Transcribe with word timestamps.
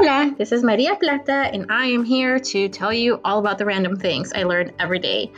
Hola, 0.00 0.32
this 0.38 0.52
is 0.52 0.62
Maria 0.62 0.94
Plata, 0.94 1.50
and 1.52 1.66
I 1.72 1.86
am 1.86 2.04
here 2.04 2.38
to 2.38 2.68
tell 2.68 2.92
you 2.92 3.20
all 3.24 3.40
about 3.40 3.58
the 3.58 3.64
random 3.64 3.96
things 3.96 4.32
I 4.32 4.44
learn 4.44 4.70
every 4.78 5.00
day. 5.00 5.32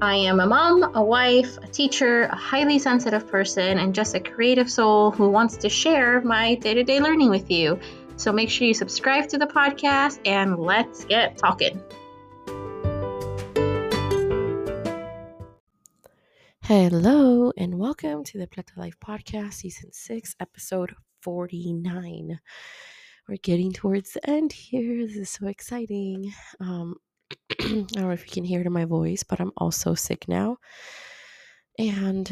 I 0.00 0.14
am 0.14 0.38
a 0.38 0.46
mom, 0.46 0.94
a 0.94 1.02
wife, 1.02 1.58
a 1.58 1.66
teacher, 1.66 2.26
a 2.26 2.36
highly 2.36 2.78
sensitive 2.78 3.26
person, 3.26 3.80
and 3.80 3.92
just 3.92 4.14
a 4.14 4.20
creative 4.20 4.70
soul 4.70 5.10
who 5.10 5.30
wants 5.30 5.56
to 5.56 5.68
share 5.68 6.20
my 6.20 6.54
day 6.54 6.74
to 6.74 6.84
day 6.84 7.00
learning 7.00 7.28
with 7.30 7.50
you. 7.50 7.80
So 8.14 8.30
make 8.32 8.50
sure 8.50 8.68
you 8.68 8.74
subscribe 8.74 9.28
to 9.30 9.38
the 9.38 9.48
podcast 9.48 10.20
and 10.24 10.60
let's 10.60 11.04
get 11.04 11.36
talking. 11.36 11.82
Hello, 16.62 17.50
and 17.56 17.80
welcome 17.80 18.22
to 18.22 18.38
the 18.38 18.46
Plata 18.46 18.74
Life 18.76 19.00
Podcast, 19.04 19.54
Season 19.54 19.90
6, 19.90 20.36
Episode 20.38 20.94
49 21.22 22.38
we're 23.28 23.36
getting 23.36 23.72
towards 23.72 24.12
the 24.12 24.28
end 24.28 24.52
here. 24.52 25.06
This 25.06 25.16
is 25.16 25.30
so 25.30 25.46
exciting. 25.46 26.32
Um, 26.60 26.96
I 27.60 27.64
don't 27.64 27.96
know 27.96 28.10
if 28.10 28.26
you 28.26 28.32
can 28.32 28.44
hear 28.44 28.60
it 28.60 28.66
in 28.66 28.72
my 28.72 28.84
voice, 28.84 29.22
but 29.22 29.40
I'm 29.40 29.52
also 29.56 29.94
sick 29.94 30.26
now. 30.28 30.56
And 31.78 32.30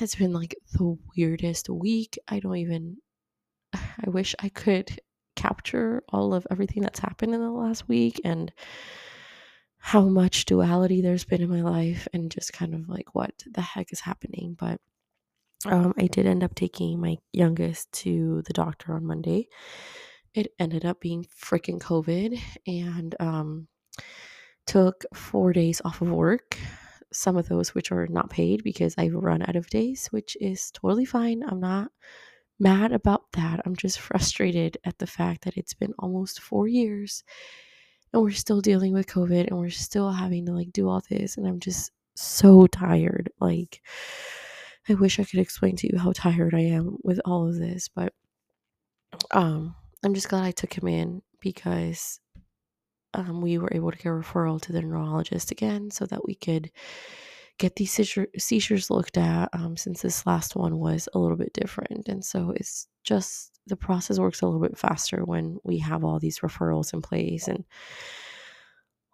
it's 0.00 0.14
been 0.14 0.32
like 0.32 0.54
the 0.72 0.96
weirdest 1.16 1.68
week. 1.68 2.18
I 2.28 2.40
don't 2.40 2.56
even, 2.56 2.98
I 3.74 4.10
wish 4.10 4.34
I 4.38 4.50
could 4.50 5.00
capture 5.36 6.02
all 6.08 6.34
of 6.34 6.46
everything 6.50 6.82
that's 6.82 7.00
happened 7.00 7.34
in 7.34 7.40
the 7.40 7.50
last 7.50 7.88
week 7.88 8.20
and 8.24 8.52
how 9.78 10.02
much 10.02 10.44
duality 10.44 11.00
there's 11.00 11.24
been 11.24 11.42
in 11.42 11.50
my 11.50 11.62
life 11.62 12.08
and 12.12 12.30
just 12.30 12.52
kind 12.52 12.74
of 12.74 12.88
like 12.88 13.14
what 13.14 13.32
the 13.50 13.60
heck 13.62 13.92
is 13.92 14.00
happening. 14.00 14.56
But 14.58 14.80
um, 15.64 15.94
I 15.98 16.06
did 16.06 16.26
end 16.26 16.44
up 16.44 16.54
taking 16.54 17.00
my 17.00 17.16
youngest 17.32 17.90
to 17.92 18.42
the 18.46 18.52
doctor 18.52 18.92
on 18.92 19.06
Monday 19.06 19.48
it 20.36 20.52
ended 20.58 20.84
up 20.84 21.00
being 21.00 21.24
freaking 21.24 21.80
COVID 21.80 22.38
and 22.66 23.14
um, 23.18 23.68
took 24.66 25.04
four 25.14 25.52
days 25.54 25.80
off 25.84 26.02
of 26.02 26.10
work. 26.10 26.58
Some 27.12 27.38
of 27.38 27.48
those 27.48 27.74
which 27.74 27.90
are 27.90 28.06
not 28.08 28.28
paid 28.28 28.62
because 28.62 28.94
I've 28.98 29.14
run 29.14 29.42
out 29.42 29.56
of 29.56 29.70
days, 29.70 30.08
which 30.08 30.36
is 30.40 30.70
totally 30.72 31.06
fine. 31.06 31.42
I'm 31.42 31.60
not 31.60 31.90
mad 32.60 32.92
about 32.92 33.32
that. 33.32 33.62
I'm 33.64 33.76
just 33.76 33.98
frustrated 34.08 34.76
at 34.84 34.98
the 34.98 35.06
fact 35.06 35.44
that 35.44 35.56
it's 35.56 35.74
been 35.74 35.94
almost 35.98 36.40
four 36.40 36.68
years 36.68 37.24
and 38.12 38.22
we're 38.22 38.30
still 38.30 38.60
dealing 38.60 38.92
with 38.92 39.06
COVID 39.06 39.48
and 39.48 39.58
we're 39.58 39.70
still 39.70 40.10
having 40.10 40.44
to 40.46 40.52
like 40.52 40.72
do 40.72 40.86
all 40.86 41.02
this. 41.08 41.38
And 41.38 41.46
I'm 41.46 41.60
just 41.60 41.92
so 42.14 42.66
tired. 42.66 43.30
Like, 43.40 43.80
I 44.86 44.94
wish 44.94 45.18
I 45.18 45.24
could 45.24 45.40
explain 45.40 45.76
to 45.76 45.90
you 45.90 45.98
how 45.98 46.12
tired 46.12 46.54
I 46.54 46.60
am 46.60 46.98
with 47.02 47.20
all 47.24 47.48
of 47.48 47.58
this, 47.58 47.88
but 47.88 48.12
um 49.30 49.74
I'm 50.04 50.14
just 50.14 50.28
glad 50.28 50.44
I 50.44 50.50
took 50.50 50.72
him 50.72 50.88
in 50.88 51.22
because 51.40 52.20
um, 53.14 53.40
we 53.40 53.58
were 53.58 53.72
able 53.72 53.90
to 53.90 53.96
get 53.96 54.06
a 54.06 54.12
referral 54.12 54.60
to 54.62 54.72
the 54.72 54.82
neurologist 54.82 55.50
again 55.50 55.90
so 55.90 56.06
that 56.06 56.24
we 56.26 56.34
could 56.34 56.70
get 57.58 57.76
these 57.76 57.92
seizure, 57.92 58.26
seizures 58.36 58.90
looked 58.90 59.16
at 59.16 59.48
um, 59.54 59.76
since 59.76 60.02
this 60.02 60.26
last 60.26 60.56
one 60.56 60.78
was 60.78 61.08
a 61.14 61.18
little 61.18 61.36
bit 61.36 61.52
different. 61.54 62.08
And 62.08 62.24
so 62.24 62.52
it's 62.54 62.86
just 63.02 63.58
the 63.66 63.76
process 63.76 64.18
works 64.18 64.42
a 64.42 64.46
little 64.46 64.60
bit 64.60 64.76
faster 64.76 65.24
when 65.24 65.58
we 65.64 65.78
have 65.78 66.04
all 66.04 66.18
these 66.18 66.40
referrals 66.40 66.92
in 66.92 67.00
place 67.00 67.48
and 67.48 67.64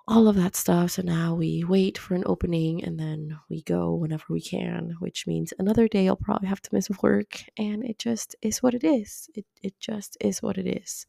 all 0.09 0.29
of 0.29 0.37
that 0.37 0.57
stuff. 0.57 0.93
So 0.93 1.03
now 1.03 1.35
we 1.35 1.65
wait 1.65 1.97
for 1.97 2.15
an 2.15 2.25
opening 2.27 2.83
and 2.85 2.99
then 2.99 3.39
we 3.49 3.63
go 3.63 3.95
whenever 3.95 4.25
we 4.29 4.41
can, 4.41 4.97
which 4.99 5.27
means 5.27 5.53
another 5.59 5.87
day 5.89 6.09
I'll 6.09 6.17
probably 6.17 6.49
have 6.49 6.63
to 6.63 6.75
miss 6.75 6.91
work. 7.03 7.43
And 7.57 7.85
it 7.85 7.99
just 7.99 8.35
is 8.43 8.63
what 8.63 8.75
it 8.75 8.85
is. 8.85 9.31
It, 9.35 9.47
it 9.63 9.79
just 9.79 10.17
is 10.21 10.43
what 10.43 10.59
it 10.59 10.67
is. 10.67 11.07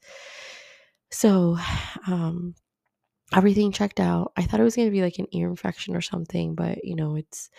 So, 1.10 1.58
um, 2.08 2.56
everything 3.36 3.72
checked 3.72 4.00
out. 4.00 4.32
I 4.38 4.44
thought 4.44 4.60
it 4.60 4.64
was 4.64 4.76
going 4.76 4.88
to 4.88 4.92
be 4.92 5.02
like 5.02 5.20
an 5.20 5.28
ear 5.32 5.50
infection 5.50 5.96
or 5.96 6.02
something, 6.02 6.54
but 6.54 6.84
you 6.84 6.96
know, 6.96 7.16
it's 7.16 7.50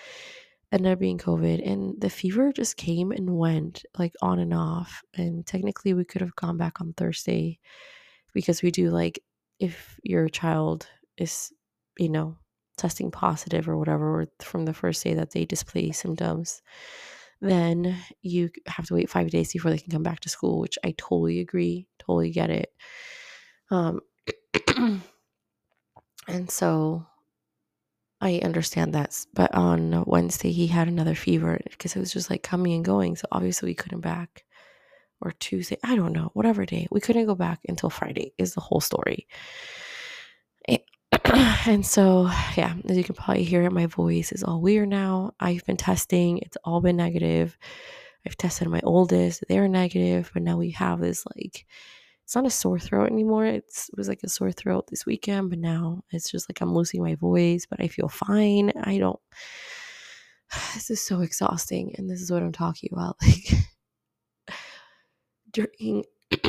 ended 0.71 0.93
up 0.93 0.99
being 0.99 1.19
COVID. 1.19 1.69
And 1.69 2.01
the 2.01 2.11
fever 2.11 2.53
just 2.53 2.77
came 2.77 3.11
and 3.11 3.37
went 3.37 3.85
like 3.99 4.15
on 4.23 4.39
and 4.39 4.55
off. 4.55 5.03
And 5.15 5.45
technically, 5.45 5.95
we 5.95 6.05
could 6.05 6.21
have 6.21 6.37
gone 6.37 6.57
back 6.57 6.81
on 6.81 6.93
Thursday 6.93 7.59
because 8.33 8.63
we 8.63 8.71
do 8.71 8.91
like 8.91 9.21
if 9.59 9.99
your 10.03 10.29
child 10.29 10.89
is, 11.17 11.53
you 11.99 12.09
know, 12.09 12.37
testing 12.77 13.11
positive 13.11 13.69
or 13.69 13.77
whatever 13.77 14.27
from 14.43 14.65
the 14.65 14.75
first 14.75 15.03
day 15.05 15.15
that 15.15 15.31
they 15.31 15.45
display 15.45 15.93
symptoms, 15.93 16.63
then 17.41 17.97
you 18.23 18.51
have 18.67 18.87
to 18.87 18.95
wait 18.95 19.11
five 19.11 19.31
days 19.31 19.53
before 19.53 19.71
they 19.71 19.79
can 19.79 19.93
come 19.93 20.03
back 20.03 20.21
to 20.21 20.29
school, 20.29 20.61
which 20.61 20.79
I 20.85 20.95
totally 20.97 21.41
agree, 21.41 21.87
totally 21.99 22.31
get 22.31 22.51
it. 22.51 22.73
Um, 23.71 24.01
and 26.29 26.51
so 26.51 27.07
I 28.21 28.41
understand 28.43 28.95
that. 28.95 29.25
But 29.35 29.55
on 29.55 30.05
Wednesday, 30.07 30.53
he 30.53 30.67
had 30.67 30.89
another 30.89 31.15
fever 31.15 31.61
because 31.71 31.95
it 31.95 32.01
was 32.01 32.13
just 32.13 32.31
like 32.31 32.43
coming 32.43 32.73
and 32.73 32.85
going. 32.85 33.17
So 33.17 33.27
obviously, 33.31 33.71
we 33.71 33.75
couldn't 33.75 34.01
back. 34.01 34.45
Or 35.21 35.33
Tuesday, 35.33 35.79
I 35.83 35.97
don't 35.97 36.13
know, 36.13 36.31
whatever 36.35 36.67
day. 36.67 36.87
We 36.91 37.01
couldn't 37.01 37.27
go 37.27 37.35
back 37.35 37.61
until 37.69 37.89
Friday, 37.89 38.33
is 38.37 38.53
the 38.53 38.61
whole 38.61 38.81
story. 38.81 39.27
and 41.67 41.87
so, 41.87 42.31
yeah, 42.57 42.75
as 42.89 42.97
you 42.97 43.05
can 43.05 43.15
probably 43.15 43.45
hear 43.45 43.63
it, 43.63 43.73
my 43.73 43.87
voice 43.87 44.31
is 44.31 44.43
all 44.43 44.61
weird 44.61 44.91
now. 44.91 45.33
I've 45.41 45.65
been 45.65 45.77
testing, 45.77 46.39
it's 46.39 46.59
all 46.65 46.81
been 46.81 46.97
negative. 46.97 47.57
I've 48.27 48.37
tested 48.37 48.69
my 48.69 48.81
oldest, 48.83 49.45
they're 49.49 49.69
negative, 49.69 50.31
but 50.35 50.43
now 50.43 50.57
we 50.57 50.71
have 50.73 51.01
this 51.01 51.25
like, 51.35 51.67
it's 52.25 52.35
not 52.35 52.47
a 52.47 52.51
sore 52.51 52.79
throat 52.79 53.11
anymore. 53.11 53.47
It's, 53.47 53.89
it 53.89 53.97
was 53.97 54.09
like 54.09 54.23
a 54.23 54.29
sore 54.29 54.53
throat 54.53 54.87
this 54.89 55.07
weekend, 55.07 55.51
but 55.51 55.59
now 55.59 56.03
it's 56.11 56.31
just 56.31 56.49
like 56.49 56.61
I'm 56.61 56.75
losing 56.75 57.03
my 57.03 57.15
voice, 57.15 57.67
but 57.69 57.81
I 57.81 57.89
feel 57.89 58.09
fine. 58.09 58.73
I 58.83 58.99
don't, 58.99 59.21
this 60.75 60.91
is 60.91 61.01
so 61.01 61.21
exhausting. 61.21 61.95
And 61.97 62.11
this 62.11 62.21
is 62.21 62.31
what 62.31 62.43
I'm 62.43 62.53
talking 62.53 62.91
about. 62.93 63.17
Like, 63.27 64.57
during 65.55 66.05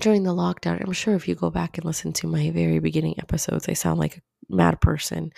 during 0.00 0.22
the 0.22 0.34
lockdown, 0.34 0.82
I'm 0.84 0.92
sure 0.92 1.14
if 1.14 1.28
you 1.28 1.34
go 1.34 1.50
back 1.50 1.78
and 1.78 1.84
listen 1.84 2.12
to 2.14 2.26
my 2.26 2.50
very 2.50 2.78
beginning 2.78 3.14
episodes, 3.18 3.68
I 3.68 3.74
sound 3.74 3.98
like 3.98 4.18
a 4.18 4.54
mad 4.54 4.80
person. 4.80 5.32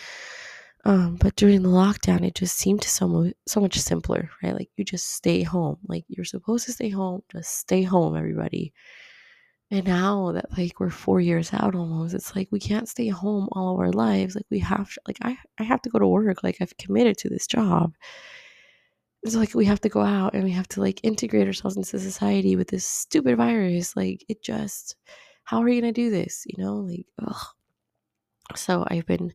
Um, 0.85 1.17
but 1.17 1.37
during 1.37 1.63
the 1.63 1.69
lockdown, 1.69 2.25
it 2.25 2.35
just 2.35 2.57
seemed 2.57 2.85
so 2.85 3.31
so 3.47 3.61
much 3.61 3.79
simpler, 3.79 4.31
right? 4.43 4.55
Like 4.55 4.71
you 4.77 4.85
just 4.85 5.13
stay 5.13 5.43
home. 5.43 5.79
Like 5.87 6.05
you're 6.09 6.25
supposed 6.25 6.67
to 6.67 6.73
stay 6.73 6.89
home, 6.89 7.23
just 7.33 7.59
stay 7.59 7.83
home, 7.83 8.17
everybody. 8.17 8.73
And 9.71 9.85
now 9.87 10.33
that 10.33 10.57
like 10.57 10.81
we're 10.81 10.89
four 10.91 11.21
years 11.21 11.51
out 11.53 11.75
almost, 11.75 12.15
it's 12.15 12.35
like 12.35 12.49
we 12.51 12.61
can't 12.61 12.89
stay 12.89 13.09
home 13.09 13.49
all 13.53 13.75
of 13.75 13.81
our 13.81 13.93
lives. 13.93 14.35
Like 14.35 14.47
we 14.51 14.61
have, 14.61 14.93
to, 14.95 15.01
like 15.07 15.19
I, 15.23 15.37
I 15.59 15.65
have 15.65 15.83
to 15.83 15.91
go 15.91 15.99
to 15.99 16.07
work. 16.07 16.43
Like 16.43 16.57
I've 16.61 16.77
committed 16.79 17.19
to 17.19 17.29
this 17.29 17.47
job, 17.47 17.93
it's 19.29 19.37
like 19.37 19.55
we 19.55 19.67
have 19.67 19.81
to 19.83 19.89
go 19.89 20.01
out 20.01 20.35
and 20.35 20.43
we 20.43 20.51
have 20.51 20.69
to 20.69 20.81
like 20.81 21.01
integrate 21.03 21.47
ourselves 21.47 21.77
into 21.77 21.99
society 21.99 22.57
with 22.57 22.69
this 22.69 22.85
stupid 22.85 23.37
virus. 23.37 23.95
Like 23.95 24.25
it 24.29 24.43
just, 24.43 24.97
how 25.45 25.63
are 25.63 25.69
you 25.69 25.81
gonna 25.81 25.93
do 25.93 26.11
this? 26.11 26.45
You 26.47 26.65
know, 26.65 26.77
like 26.77 27.07
ugh. 27.23 27.47
So 28.57 28.85
I've 28.89 29.07
been 29.07 29.35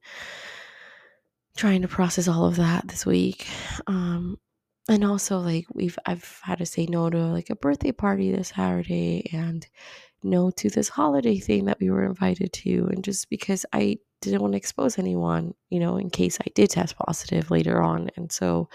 trying 1.56 1.84
to 1.84 1.88
process 1.88 2.28
all 2.28 2.46
of 2.46 2.56
that 2.56 2.88
this 2.88 3.06
week. 3.06 3.48
Um, 3.86 4.38
and 4.90 5.06
also 5.06 5.38
like 5.40 5.66
we've 5.74 5.98
I've 6.06 6.40
had 6.44 6.58
to 6.58 6.66
say 6.66 6.88
no 6.88 7.10
to 7.10 7.18
like 7.18 7.50
a 7.50 7.56
birthday 7.56 7.92
party 7.92 8.32
this 8.32 8.50
Saturday 8.50 9.30
and 9.32 9.66
no 10.24 10.50
to 10.52 10.70
this 10.70 10.90
holiday 10.90 11.38
thing 11.38 11.66
that 11.66 11.80
we 11.80 11.90
were 11.90 12.04
invited 12.04 12.52
to 12.54 12.90
and 12.92 13.04
just 13.04 13.30
because 13.30 13.66
I 13.72 13.98
didn't 14.22 14.42
want 14.42 14.54
to 14.54 14.58
expose 14.58 14.98
anyone, 14.98 15.54
you 15.70 15.80
know, 15.80 15.98
in 15.98 16.10
case 16.10 16.40
I 16.42 16.50
did 16.56 16.72
test 16.72 16.98
positive 16.98 17.52
later 17.52 17.82
on. 17.82 18.10
And 18.16 18.32
so 18.32 18.70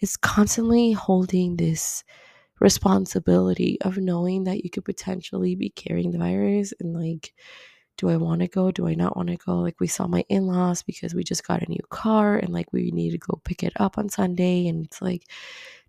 is 0.00 0.16
constantly 0.16 0.92
holding 0.92 1.56
this 1.56 2.04
responsibility 2.60 3.78
of 3.82 3.98
knowing 3.98 4.44
that 4.44 4.64
you 4.64 4.70
could 4.70 4.84
potentially 4.84 5.54
be 5.54 5.70
carrying 5.70 6.10
the 6.10 6.18
virus 6.18 6.72
and 6.80 6.94
like 6.94 7.32
do 7.98 8.08
I 8.08 8.16
want 8.16 8.42
to 8.42 8.48
go? 8.48 8.70
Do 8.70 8.86
I 8.86 8.94
not 8.94 9.16
want 9.16 9.28
to 9.28 9.36
go? 9.36 9.58
Like 9.58 9.80
we 9.80 9.88
saw 9.88 10.06
my 10.06 10.24
in-laws 10.28 10.84
because 10.84 11.14
we 11.14 11.24
just 11.24 11.44
got 11.46 11.62
a 11.62 11.68
new 11.68 11.82
car 11.90 12.36
and 12.36 12.50
like 12.50 12.72
we 12.72 12.92
need 12.92 13.10
to 13.10 13.18
go 13.18 13.40
pick 13.44 13.64
it 13.64 13.72
up 13.76 13.98
on 13.98 14.08
Sunday 14.08 14.68
and 14.68 14.86
it's 14.86 15.02
like 15.02 15.24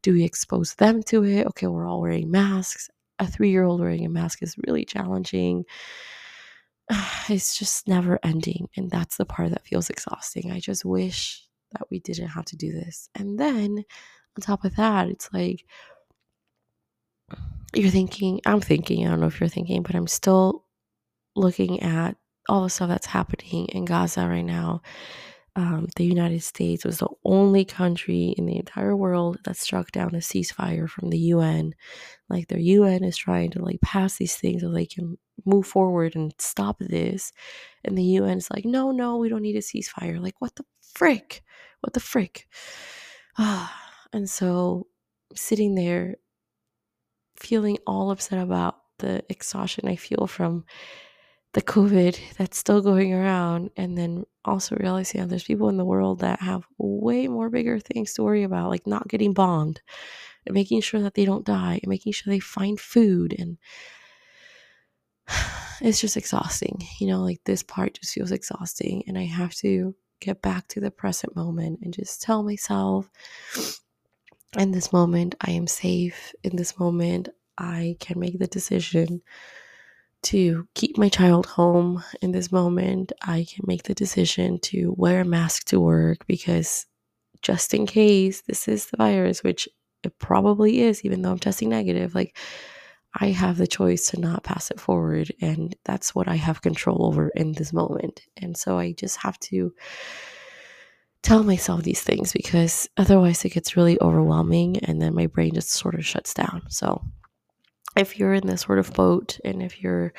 do 0.02 0.14
we 0.14 0.24
expose 0.24 0.74
them 0.76 1.04
to 1.04 1.24
it? 1.24 1.46
Okay, 1.48 1.68
we're 1.68 1.88
all 1.88 2.02
wearing 2.02 2.32
masks. 2.32 2.90
A 3.20 3.26
3-year-old 3.26 3.80
wearing 3.80 4.06
a 4.06 4.10
mask 4.10 4.42
is 4.42 4.56
really 4.66 4.86
challenging. 4.86 5.66
It's 7.30 7.56
just 7.56 7.88
never 7.88 8.18
ending 8.24 8.70
and 8.76 8.90
that's 8.90 9.18
the 9.18 9.26
part 9.26 9.52
that 9.52 9.68
feels 9.68 9.92
exhausting. 9.92 10.52
I 10.52 10.60
just 10.60 10.84
wish 10.84 11.44
that 11.74 11.88
we 11.92 12.00
didn't 12.00 12.30
have 12.30 12.46
to 12.46 12.58
do 12.58 12.72
this. 12.72 13.10
And 13.16 13.40
then 13.40 13.78
on 14.38 14.42
top 14.42 14.66
of 14.66 14.76
that, 14.78 15.10
it's 15.10 15.30
like 15.34 15.66
you're 17.74 17.92
thinking, 17.92 18.42
I'm 18.46 18.62
thinking, 18.62 19.06
I 19.06 19.12
don't 19.12 19.20
know 19.22 19.28
if 19.28 19.40
you're 19.40 19.50
thinking, 19.50 19.84
but 19.84 19.96
I'm 19.96 20.08
still 20.08 20.66
looking 21.36 21.82
at 21.84 22.18
all 22.50 22.64
the 22.64 22.70
stuff 22.70 22.90
that's 22.90 23.08
happening 23.08 23.68
in 23.68 23.86
Gaza 23.86 24.28
right 24.28 24.42
now. 24.46 24.82
um, 25.56 25.88
the 25.98 26.06
United 26.06 26.44
States 26.44 26.86
was 26.86 27.00
the 27.00 27.10
only 27.26 27.66
country 27.66 28.36
in 28.38 28.46
the 28.46 28.58
entire 28.58 28.96
world 28.96 29.40
that 29.46 29.58
struck 29.58 29.92
down 29.92 30.16
a 30.16 30.20
ceasefire 30.20 30.90
from 30.90 31.10
the 31.10 31.18
UN. 31.36 31.74
Like 32.30 32.48
their 32.48 32.60
UN 32.60 33.04
is 33.04 33.18
trying 33.18 33.52
to 33.52 33.64
like 33.64 33.82
pass 33.82 34.18
these 34.18 34.36
things 34.38 34.62
so 34.62 34.72
they 34.72 34.86
can 34.86 35.18
move 35.46 35.68
forward 35.68 36.16
and 36.16 36.34
stop 36.40 36.78
this. 36.80 37.34
And 37.84 37.98
the 37.98 38.04
UN 38.04 38.38
is 38.40 38.50
like, 38.52 38.66
no, 38.66 38.92
no, 38.92 39.18
we 39.18 39.30
don't 39.30 39.42
need 39.44 39.56
a 39.58 39.60
ceasefire. 39.62 40.22
Like, 40.22 40.36
what 40.40 40.56
the 40.56 40.64
frick? 40.94 41.44
What 41.82 41.94
the 41.94 42.00
frick? 42.00 42.48
and 43.38 44.30
so 44.30 44.88
sitting 45.36 45.76
there 45.76 46.16
feeling 47.38 47.78
all 47.88 48.12
upset 48.12 48.40
about 48.40 48.76
the 49.00 49.24
exhaustion 49.30 49.88
I 49.88 49.96
feel 49.96 50.28
from 50.28 50.66
the 51.54 51.62
COVID 51.62 52.20
that's 52.38 52.58
still 52.58 52.82
going 52.82 53.14
around, 53.14 53.72
and 53.76 53.98
then 53.98 54.26
also 54.46 54.76
realizing 54.76 55.28
there's 55.28 55.44
people 55.44 55.70
in 55.70 55.78
the 55.78 55.86
world 55.86 56.20
that 56.20 56.42
have 56.42 56.64
way 56.78 57.28
more 57.28 57.50
bigger 57.50 57.80
things 57.80 58.14
to 58.14 58.24
worry 58.24 58.44
about, 58.44 58.70
like 58.70 58.86
not 58.86 59.08
getting 59.08 59.34
bombed, 59.34 59.82
and 60.46 60.54
making 60.54 60.82
sure 60.82 61.02
that 61.02 61.16
they 61.16 61.26
don't 61.26 61.46
die, 61.46 61.80
and 61.82 61.90
making 61.90 62.14
sure 62.14 62.32
they 62.32 62.40
find 62.40 62.80
food, 62.80 63.36
and 63.40 63.58
it's 65.82 66.02
just 66.02 66.18
exhausting. 66.18 66.86
You 67.00 67.08
know, 67.08 67.24
like 67.24 67.42
this 67.46 67.64
part 67.64 67.96
just 68.00 68.14
feels 68.14 68.32
exhausting, 68.32 69.04
and 69.08 69.18
I 69.18 69.26
have 69.26 69.56
to 69.56 69.96
get 70.20 70.42
back 70.42 70.68
to 70.70 70.80
the 70.80 70.92
present 70.92 71.36
moment 71.36 71.80
and 71.82 71.94
just 71.94 72.22
tell 72.22 72.44
myself 72.44 73.10
in 74.58 74.72
this 74.72 74.92
moment 74.92 75.36
I 75.42 75.52
am 75.52 75.68
safe. 75.68 76.34
In 76.44 76.56
this 76.56 76.80
moment, 76.80 77.30
I 77.58 77.98
can 78.00 78.20
make 78.20 78.40
the 78.40 78.48
decision 78.48 79.22
to 80.22 80.68
keep 80.74 80.98
my 80.98 81.10
child 81.10 81.46
home 81.46 82.04
in 82.22 82.32
this 82.32 82.52
moment. 82.52 83.12
I 83.22 83.46
can 83.50 83.66
make 83.68 83.84
the 83.84 83.94
decision 83.94 84.60
to 84.60 84.94
wear 84.98 85.22
a 85.22 85.26
mask 85.26 85.66
to 85.68 85.80
work 85.80 86.26
because 86.28 86.86
just 87.42 87.74
in 87.74 87.86
case 87.86 88.42
this 88.42 88.68
is 88.68 88.88
the 88.88 88.98
virus, 88.98 89.44
which 89.44 89.70
it 90.04 90.18
probably 90.20 90.82
is, 90.82 91.06
even 91.06 91.22
though 91.22 91.32
I'm 91.32 91.40
testing 91.40 91.70
negative, 91.70 92.16
like 92.16 92.38
I 93.14 93.28
have 93.28 93.58
the 93.58 93.68
choice 93.68 94.08
to 94.08 94.20
not 94.20 94.44
pass 94.44 94.70
it 94.72 94.80
forward. 94.80 95.32
And 95.42 95.76
that's 95.84 96.14
what 96.14 96.28
I 96.28 96.36
have 96.36 96.62
control 96.62 97.06
over 97.06 97.30
in 97.30 97.54
this 97.54 97.74
moment. 97.74 98.22
And 98.38 98.56
so 98.56 98.78
I 98.78 98.92
just 98.92 99.18
have 99.18 99.40
to 99.42 99.74
tell 101.22 101.44
myself 101.44 101.84
these 101.84 102.02
things 102.02 102.32
because 102.32 102.88
otherwise 102.98 103.44
it 103.44 103.50
gets 103.50 103.76
really 103.76 104.00
overwhelming 104.00 104.78
and 104.86 105.02
then 105.02 105.14
my 105.14 105.28
brain 105.28 105.54
just 105.54 105.72
sort 105.72 105.96
of 105.96 106.06
shuts 106.06 106.34
down. 106.34 106.64
So 106.70 107.04
if 107.98 108.18
you're 108.18 108.34
in 108.34 108.48
this 108.48 108.62
sort 108.62 108.80
of 108.80 108.94
boat 108.94 109.40
and 109.44 109.62
if 109.62 109.82
you're 109.82 110.14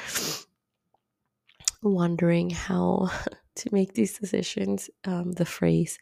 wondering 1.82 2.50
how 2.50 3.10
to 3.54 3.68
make 3.72 3.94
these 3.94 4.18
decisions, 4.18 4.90
um, 5.04 5.32
the 5.32 5.44
phrase 5.44 5.98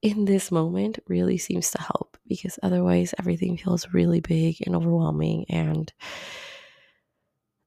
in 0.00 0.24
this 0.24 0.50
moment 0.50 0.98
really 1.06 1.38
seems 1.38 1.70
to 1.70 1.80
help 1.80 2.11
because 2.34 2.58
otherwise 2.62 3.14
everything 3.18 3.56
feels 3.56 3.88
really 3.92 4.20
big 4.20 4.56
and 4.66 4.74
overwhelming 4.74 5.44
and 5.48 5.92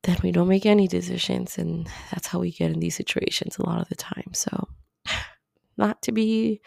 then 0.03 0.17
we 0.21 0.31
don't 0.31 0.47
make 0.47 0.65
any 0.65 0.87
decisions 0.87 1.57
and 1.57 1.87
that's 2.11 2.27
how 2.27 2.39
we 2.39 2.51
get 2.51 2.71
in 2.71 2.79
these 2.79 2.95
situations 2.95 3.57
a 3.57 3.65
lot 3.65 3.81
of 3.81 3.89
the 3.89 3.95
time 3.95 4.33
so 4.33 4.67
not 5.77 6.01
to 6.01 6.11
be 6.11 6.61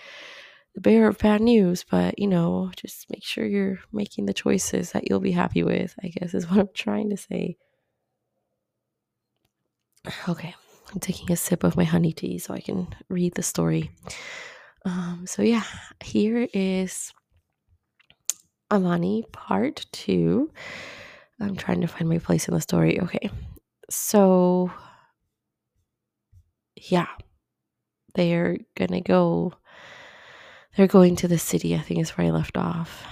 the 0.78 0.90
bearer 0.90 1.08
of 1.08 1.18
bad 1.18 1.40
news, 1.40 1.84
but 1.90 2.16
you 2.20 2.28
know, 2.28 2.70
just 2.76 3.10
make 3.10 3.24
sure 3.24 3.44
you're 3.44 3.80
making 3.92 4.26
the 4.26 4.32
choices 4.32 4.92
that 4.92 5.08
you'll 5.08 5.18
be 5.18 5.32
happy 5.32 5.64
with, 5.64 5.92
I 6.04 6.08
guess 6.08 6.34
is 6.34 6.46
what 6.50 6.60
I'm 6.60 6.68
trying 6.72 7.10
to 7.10 7.16
say. 7.16 7.56
Okay, 10.28 10.54
I'm 10.92 11.00
taking 11.00 11.32
a 11.32 11.36
sip 11.36 11.64
of 11.64 11.76
my 11.76 11.82
honey 11.82 12.12
tea 12.12 12.38
so 12.38 12.54
I 12.54 12.60
can 12.60 12.94
read 13.08 13.34
the 13.34 13.42
story. 13.42 13.90
Um, 14.84 15.24
so, 15.26 15.42
yeah, 15.42 15.64
here 16.00 16.46
is 16.54 17.12
Amani 18.70 19.24
part 19.32 19.86
two. 19.92 20.50
I'm 21.40 21.56
trying 21.56 21.80
to 21.80 21.86
find 21.88 22.08
my 22.08 22.18
place 22.18 22.48
in 22.48 22.54
the 22.54 22.60
story. 22.60 23.00
Okay, 23.00 23.30
so 23.90 24.70
yeah, 26.76 27.08
they're 28.14 28.58
gonna 28.76 29.00
go 29.00 29.54
they're 30.76 30.86
going 30.86 31.16
to 31.16 31.28
the 31.28 31.38
city, 31.38 31.74
I 31.74 31.80
think 31.80 32.00
is 32.00 32.10
where 32.10 32.28
I 32.28 32.30
left 32.30 32.56
off. 32.56 33.04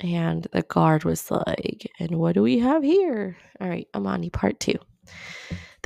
And 0.00 0.46
the 0.52 0.60
guard 0.60 1.04
was 1.04 1.30
like, 1.30 1.90
And 1.98 2.18
what 2.18 2.34
do 2.34 2.42
we 2.42 2.58
have 2.58 2.82
here? 2.82 3.38
All 3.58 3.68
right, 3.68 3.88
Amani, 3.94 4.28
part 4.28 4.60
two. 4.60 4.78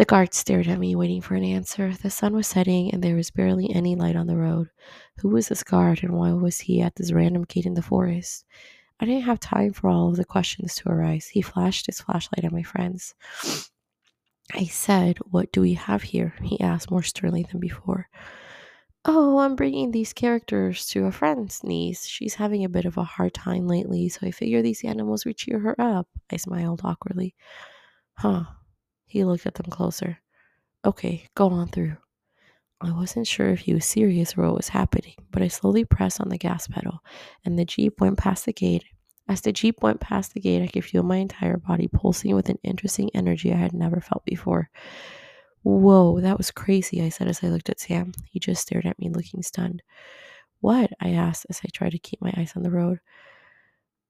The 0.01 0.07
guard 0.07 0.33
stared 0.33 0.67
at 0.67 0.79
me, 0.79 0.97
waiting 0.97 1.21
for 1.21 1.35
an 1.35 1.45
answer. 1.45 1.93
The 1.93 2.09
sun 2.09 2.33
was 2.33 2.47
setting, 2.47 2.91
and 2.91 3.05
there 3.05 3.17
was 3.17 3.31
barely 3.31 3.71
any 3.71 3.97
light 3.97 4.17
on 4.17 4.29
the 4.29 4.37
road. 4.39 4.71
Who 5.19 5.29
was 5.29 5.49
this 5.49 5.63
guard, 5.63 6.03
and 6.03 6.15
why 6.15 6.33
was 6.33 6.61
he 6.61 6.81
at 6.81 6.97
this 6.97 7.13
random 7.13 7.45
gate 7.45 7.67
in 7.67 7.75
the 7.75 7.83
forest? 7.83 8.47
I 8.99 9.05
didn't 9.05 9.25
have 9.25 9.39
time 9.39 9.75
for 9.75 9.91
all 9.91 10.09
of 10.09 10.17
the 10.17 10.25
questions 10.25 10.75
to 10.77 10.89
arise. 10.89 11.27
He 11.27 11.43
flashed 11.43 11.85
his 11.85 12.01
flashlight 12.01 12.47
at 12.47 12.51
my 12.51 12.63
friends. 12.63 13.15
I 14.55 14.65
said, 14.65 15.19
What 15.31 15.53
do 15.53 15.61
we 15.61 15.75
have 15.75 16.03
here? 16.03 16.33
He 16.43 16.59
asked 16.63 16.91
more 16.91 17.03
sternly 17.03 17.43
than 17.43 17.61
before. 17.61 18.09
Oh, 19.05 19.41
I'm 19.41 19.55
bringing 19.55 19.91
these 19.91 20.15
characters 20.15 20.87
to 20.93 21.05
a 21.05 21.13
friend's 21.13 21.63
niece. 21.63 22.07
She's 22.07 22.37
having 22.37 22.65
a 22.65 22.71
bit 22.71 22.87
of 22.87 22.97
a 22.97 23.05
hard 23.05 23.35
time 23.35 23.67
lately, 23.67 24.09
so 24.09 24.27
I 24.27 24.31
figure 24.31 24.63
these 24.63 24.83
animals 24.83 25.27
would 25.27 25.37
cheer 25.37 25.59
her 25.59 25.79
up. 25.79 26.09
I 26.33 26.39
smiled 26.39 26.81
awkwardly. 26.85 27.35
Huh. 28.15 28.45
He 29.11 29.25
looked 29.25 29.45
at 29.45 29.55
them 29.55 29.67
closer. 29.67 30.19
Okay, 30.85 31.27
go 31.35 31.49
on 31.49 31.67
through. 31.67 31.97
I 32.81 32.93
wasn't 32.93 33.27
sure 33.27 33.49
if 33.49 33.59
he 33.59 33.75
was 33.75 33.85
serious 33.85 34.39
or 34.39 34.43
what 34.43 34.57
was 34.57 34.69
happening, 34.69 35.17
but 35.33 35.43
I 35.43 35.49
slowly 35.49 35.85
pressed 35.85 36.21
on 36.21 36.29
the 36.29 36.39
gas 36.39 36.69
pedal, 36.69 37.01
and 37.45 37.59
the 37.59 37.65
Jeep 37.65 38.01
went 38.01 38.19
past 38.19 38.47
the 38.47 38.53
gate. 38.53 38.85
As 39.29 39.41
the 39.41 39.53
Jeep 39.53 39.83
went 39.83 40.01
past 40.01 40.33
the 40.33 40.41
gate, 40.41 40.63
I 40.63 40.69
could 40.69 40.85
feel 40.85 41.03
my 41.03 41.17
entire 41.17 41.57
body 41.57 41.89
pulsing 41.89 42.37
with 42.37 42.49
an 42.49 42.61
interesting 42.63 43.11
energy 43.13 43.53
I 43.53 43.57
had 43.57 43.73
never 43.73 44.01
felt 44.01 44.25
before. 44.25 44.71
Whoa, 45.65 46.21
that 46.21 46.39
was 46.39 46.53
crazy, 46.53 47.03
I 47.03 47.09
said 47.09 47.27
as 47.27 47.43
I 47.43 47.49
looked 47.49 47.69
at 47.69 47.81
Sam. 47.81 48.13
He 48.31 48.39
just 48.39 48.63
stared 48.63 48.87
at 48.87 48.99
me, 49.01 49.11
looking 49.11 49.43
stunned. 49.43 49.83
What? 50.61 50.93
I 51.01 51.11
asked 51.11 51.47
as 51.51 51.61
I 51.65 51.69
tried 51.73 51.93
to 51.93 51.99
keep 51.99 52.23
my 52.23 52.33
eyes 52.37 52.53
on 52.55 52.63
the 52.63 52.71
road. 52.71 53.01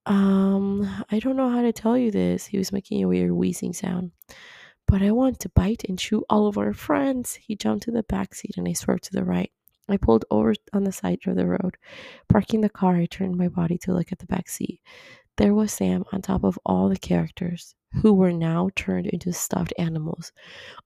Um, 0.06 1.04
I 1.10 1.18
don't 1.18 1.36
know 1.36 1.48
how 1.48 1.62
to 1.62 1.72
tell 1.72 1.96
you 1.96 2.10
this. 2.10 2.46
He 2.46 2.58
was 2.58 2.70
making 2.70 3.02
a 3.02 3.08
weird 3.08 3.32
wheezing 3.32 3.72
sound. 3.72 4.12
But 4.90 5.02
I 5.02 5.12
want 5.12 5.38
to 5.38 5.48
bite 5.50 5.84
and 5.88 5.96
chew 5.96 6.24
all 6.28 6.48
of 6.48 6.58
our 6.58 6.72
friends. 6.72 7.36
He 7.36 7.54
jumped 7.54 7.84
to 7.84 7.92
the 7.92 8.02
back 8.02 8.34
seat 8.34 8.56
and 8.56 8.66
I 8.66 8.72
swerved 8.72 9.04
to 9.04 9.12
the 9.12 9.22
right. 9.22 9.52
I 9.88 9.96
pulled 9.98 10.24
over 10.32 10.52
on 10.72 10.82
the 10.82 10.90
side 10.90 11.20
of 11.28 11.36
the 11.36 11.46
road. 11.46 11.76
Parking 12.28 12.60
the 12.60 12.68
car, 12.68 12.96
I 12.96 13.06
turned 13.06 13.36
my 13.36 13.46
body 13.46 13.78
to 13.78 13.92
look 13.92 14.10
at 14.10 14.18
the 14.18 14.26
back 14.26 14.48
seat. 14.48 14.80
There 15.36 15.54
was 15.54 15.72
Sam 15.72 16.02
on 16.12 16.22
top 16.22 16.42
of 16.42 16.58
all 16.66 16.88
the 16.88 16.96
characters 16.96 17.76
who 18.02 18.14
were 18.14 18.32
now 18.32 18.68
turned 18.74 19.06
into 19.06 19.32
stuffed 19.32 19.72
animals. 19.78 20.32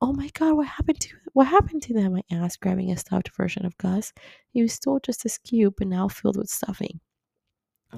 Oh 0.02 0.12
my 0.12 0.28
god, 0.34 0.52
what 0.58 0.66
happened 0.66 1.00
to 1.00 1.16
what 1.32 1.46
happened 1.46 1.80
to 1.84 1.94
them? 1.94 2.14
I 2.14 2.22
asked, 2.30 2.60
grabbing 2.60 2.90
a 2.90 2.98
stuffed 2.98 3.30
version 3.34 3.64
of 3.64 3.78
Gus. 3.78 4.12
He 4.50 4.60
was 4.60 4.74
still 4.74 5.00
just 5.00 5.24
as 5.24 5.38
cute, 5.38 5.76
but 5.78 5.86
now 5.86 6.08
filled 6.08 6.36
with 6.36 6.50
stuffing. 6.50 7.00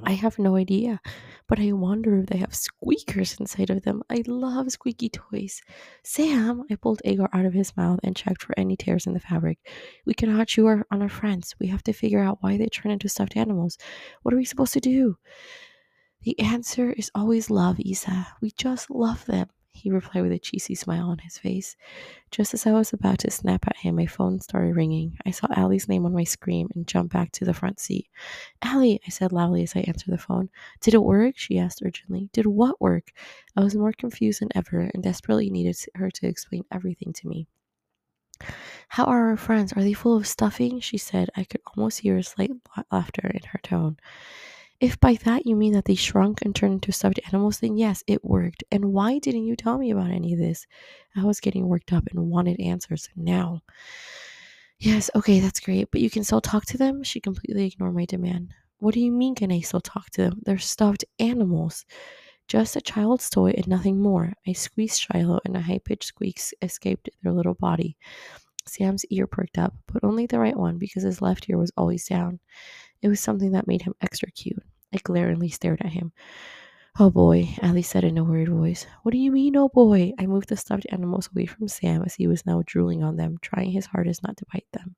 I 0.04 0.12
mm-hmm. 0.12 0.20
have 0.20 0.38
no 0.38 0.56
idea, 0.56 1.00
but 1.48 1.58
I 1.58 1.72
wonder 1.72 2.18
if 2.18 2.26
they 2.26 2.38
have 2.38 2.54
squeakers 2.54 3.36
inside 3.40 3.70
of 3.70 3.82
them. 3.82 4.02
I 4.10 4.22
love 4.26 4.70
squeaky 4.70 5.08
toys. 5.08 5.62
Sam, 6.04 6.64
I 6.70 6.74
pulled 6.74 7.00
Agar 7.04 7.28
out 7.32 7.46
of 7.46 7.54
his 7.54 7.76
mouth 7.76 8.00
and 8.02 8.16
checked 8.16 8.42
for 8.42 8.58
any 8.58 8.76
tears 8.76 9.06
in 9.06 9.14
the 9.14 9.20
fabric. 9.20 9.58
We 10.04 10.14
cannot 10.14 10.48
chew 10.48 10.66
our, 10.66 10.86
on 10.90 11.02
our 11.02 11.08
friends. 11.08 11.54
We 11.58 11.68
have 11.68 11.82
to 11.84 11.92
figure 11.92 12.22
out 12.22 12.38
why 12.40 12.56
they 12.56 12.66
turn 12.66 12.92
into 12.92 13.08
stuffed 13.08 13.36
animals. 13.36 13.78
What 14.22 14.34
are 14.34 14.38
we 14.38 14.44
supposed 14.44 14.74
to 14.74 14.80
do? 14.80 15.16
The 16.22 16.38
answer 16.40 16.92
is 16.92 17.10
always 17.14 17.50
love, 17.50 17.78
Isa. 17.78 18.26
We 18.40 18.50
just 18.50 18.90
love 18.90 19.24
them, 19.26 19.48
he 19.76 19.90
replied 19.90 20.22
with 20.22 20.32
a 20.32 20.38
cheesy 20.38 20.74
smile 20.74 21.10
on 21.10 21.18
his 21.18 21.38
face. 21.38 21.76
Just 22.30 22.54
as 22.54 22.66
I 22.66 22.72
was 22.72 22.92
about 22.92 23.18
to 23.20 23.30
snap 23.30 23.66
at 23.66 23.76
him, 23.76 23.96
my 23.96 24.06
phone 24.06 24.40
started 24.40 24.74
ringing. 24.74 25.16
I 25.26 25.30
saw 25.30 25.46
Allie's 25.54 25.88
name 25.88 26.06
on 26.06 26.12
my 26.12 26.24
screen 26.24 26.68
and 26.74 26.86
jumped 26.86 27.12
back 27.12 27.30
to 27.32 27.44
the 27.44 27.54
front 27.54 27.78
seat. 27.78 28.08
Allie, 28.62 29.00
I 29.06 29.10
said 29.10 29.32
loudly 29.32 29.62
as 29.62 29.76
I 29.76 29.80
answered 29.80 30.12
the 30.12 30.18
phone. 30.18 30.48
Did 30.80 30.94
it 30.94 31.02
work? 31.02 31.34
She 31.36 31.58
asked 31.58 31.82
urgently. 31.84 32.30
Did 32.32 32.46
what 32.46 32.80
work? 32.80 33.12
I 33.56 33.62
was 33.62 33.74
more 33.74 33.92
confused 33.92 34.40
than 34.40 34.48
ever 34.54 34.90
and 34.92 35.02
desperately 35.02 35.50
needed 35.50 35.76
her 35.94 36.10
to 36.10 36.26
explain 36.26 36.64
everything 36.72 37.12
to 37.12 37.28
me. 37.28 37.46
How 38.88 39.04
are 39.04 39.30
our 39.30 39.36
friends? 39.36 39.72
Are 39.72 39.82
they 39.82 39.92
full 39.92 40.16
of 40.16 40.26
stuffing? 40.26 40.80
She 40.80 40.98
said. 40.98 41.30
I 41.36 41.44
could 41.44 41.60
almost 41.66 42.00
hear 42.00 42.16
a 42.16 42.22
slight 42.22 42.50
laughter 42.90 43.28
in 43.28 43.42
her 43.48 43.60
tone. 43.62 43.96
If 44.78 45.00
by 45.00 45.14
that 45.24 45.46
you 45.46 45.56
mean 45.56 45.72
that 45.72 45.86
they 45.86 45.94
shrunk 45.94 46.42
and 46.42 46.54
turned 46.54 46.74
into 46.74 46.92
stuffed 46.92 47.20
animals, 47.28 47.60
then 47.60 47.78
yes, 47.78 48.04
it 48.06 48.24
worked. 48.24 48.62
And 48.70 48.92
why 48.92 49.18
didn't 49.18 49.46
you 49.46 49.56
tell 49.56 49.78
me 49.78 49.90
about 49.90 50.10
any 50.10 50.34
of 50.34 50.38
this? 50.38 50.66
I 51.16 51.24
was 51.24 51.40
getting 51.40 51.66
worked 51.66 51.92
up 51.92 52.04
and 52.10 52.28
wanted 52.28 52.60
answers 52.60 53.08
now. 53.16 53.62
Yes, 54.78 55.10
okay, 55.14 55.40
that's 55.40 55.60
great, 55.60 55.90
but 55.90 56.02
you 56.02 56.10
can 56.10 56.24
still 56.24 56.42
talk 56.42 56.66
to 56.66 56.78
them? 56.78 57.02
She 57.02 57.20
completely 57.20 57.66
ignored 57.66 57.94
my 57.94 58.04
demand. 58.04 58.52
What 58.78 58.92
do 58.92 59.00
you 59.00 59.10
mean, 59.10 59.34
can 59.34 59.50
I 59.50 59.60
still 59.60 59.80
talk 59.80 60.10
to 60.10 60.22
them? 60.22 60.42
They're 60.44 60.58
stuffed 60.58 61.06
animals. 61.18 61.86
Just 62.46 62.76
a 62.76 62.82
child's 62.82 63.30
toy 63.30 63.54
and 63.56 63.66
nothing 63.66 63.98
more. 64.00 64.34
I 64.46 64.52
squeezed 64.52 65.00
Shiloh 65.00 65.40
and 65.46 65.56
a 65.56 65.62
high 65.62 65.80
pitched 65.82 66.04
squeak 66.04 66.38
escaped 66.60 67.08
their 67.22 67.32
little 67.32 67.54
body. 67.54 67.96
Sam's 68.66 69.04
ear 69.06 69.26
perked 69.26 69.58
up, 69.58 69.74
but 69.90 70.04
only 70.04 70.26
the 70.26 70.38
right 70.38 70.56
one 70.56 70.76
because 70.76 71.04
his 71.04 71.22
left 71.22 71.48
ear 71.48 71.56
was 71.56 71.72
always 71.76 72.06
down. 72.06 72.40
It 73.02 73.08
was 73.08 73.20
something 73.20 73.52
that 73.52 73.66
made 73.66 73.82
him 73.82 73.94
extra 74.00 74.30
cute. 74.30 74.62
I 74.94 74.98
glaringly 74.98 75.48
stared 75.48 75.82
at 75.82 75.92
him. 75.92 76.12
Oh 76.98 77.10
boy, 77.10 77.54
Allie 77.60 77.82
said 77.82 78.04
in 78.04 78.16
a 78.16 78.24
worried 78.24 78.48
voice. 78.48 78.86
What 79.02 79.12
do 79.12 79.18
you 79.18 79.30
mean, 79.30 79.56
oh 79.56 79.68
boy? 79.68 80.12
I 80.18 80.26
moved 80.26 80.48
the 80.48 80.56
stuffed 80.56 80.86
animals 80.90 81.28
away 81.30 81.44
from 81.44 81.68
Sam 81.68 82.02
as 82.02 82.14
he 82.14 82.26
was 82.26 82.46
now 82.46 82.62
drooling 82.64 83.02
on 83.02 83.16
them, 83.16 83.36
trying 83.42 83.70
his 83.70 83.84
hardest 83.84 84.22
not 84.22 84.36
to 84.38 84.46
bite 84.52 84.66
them. 84.72 84.96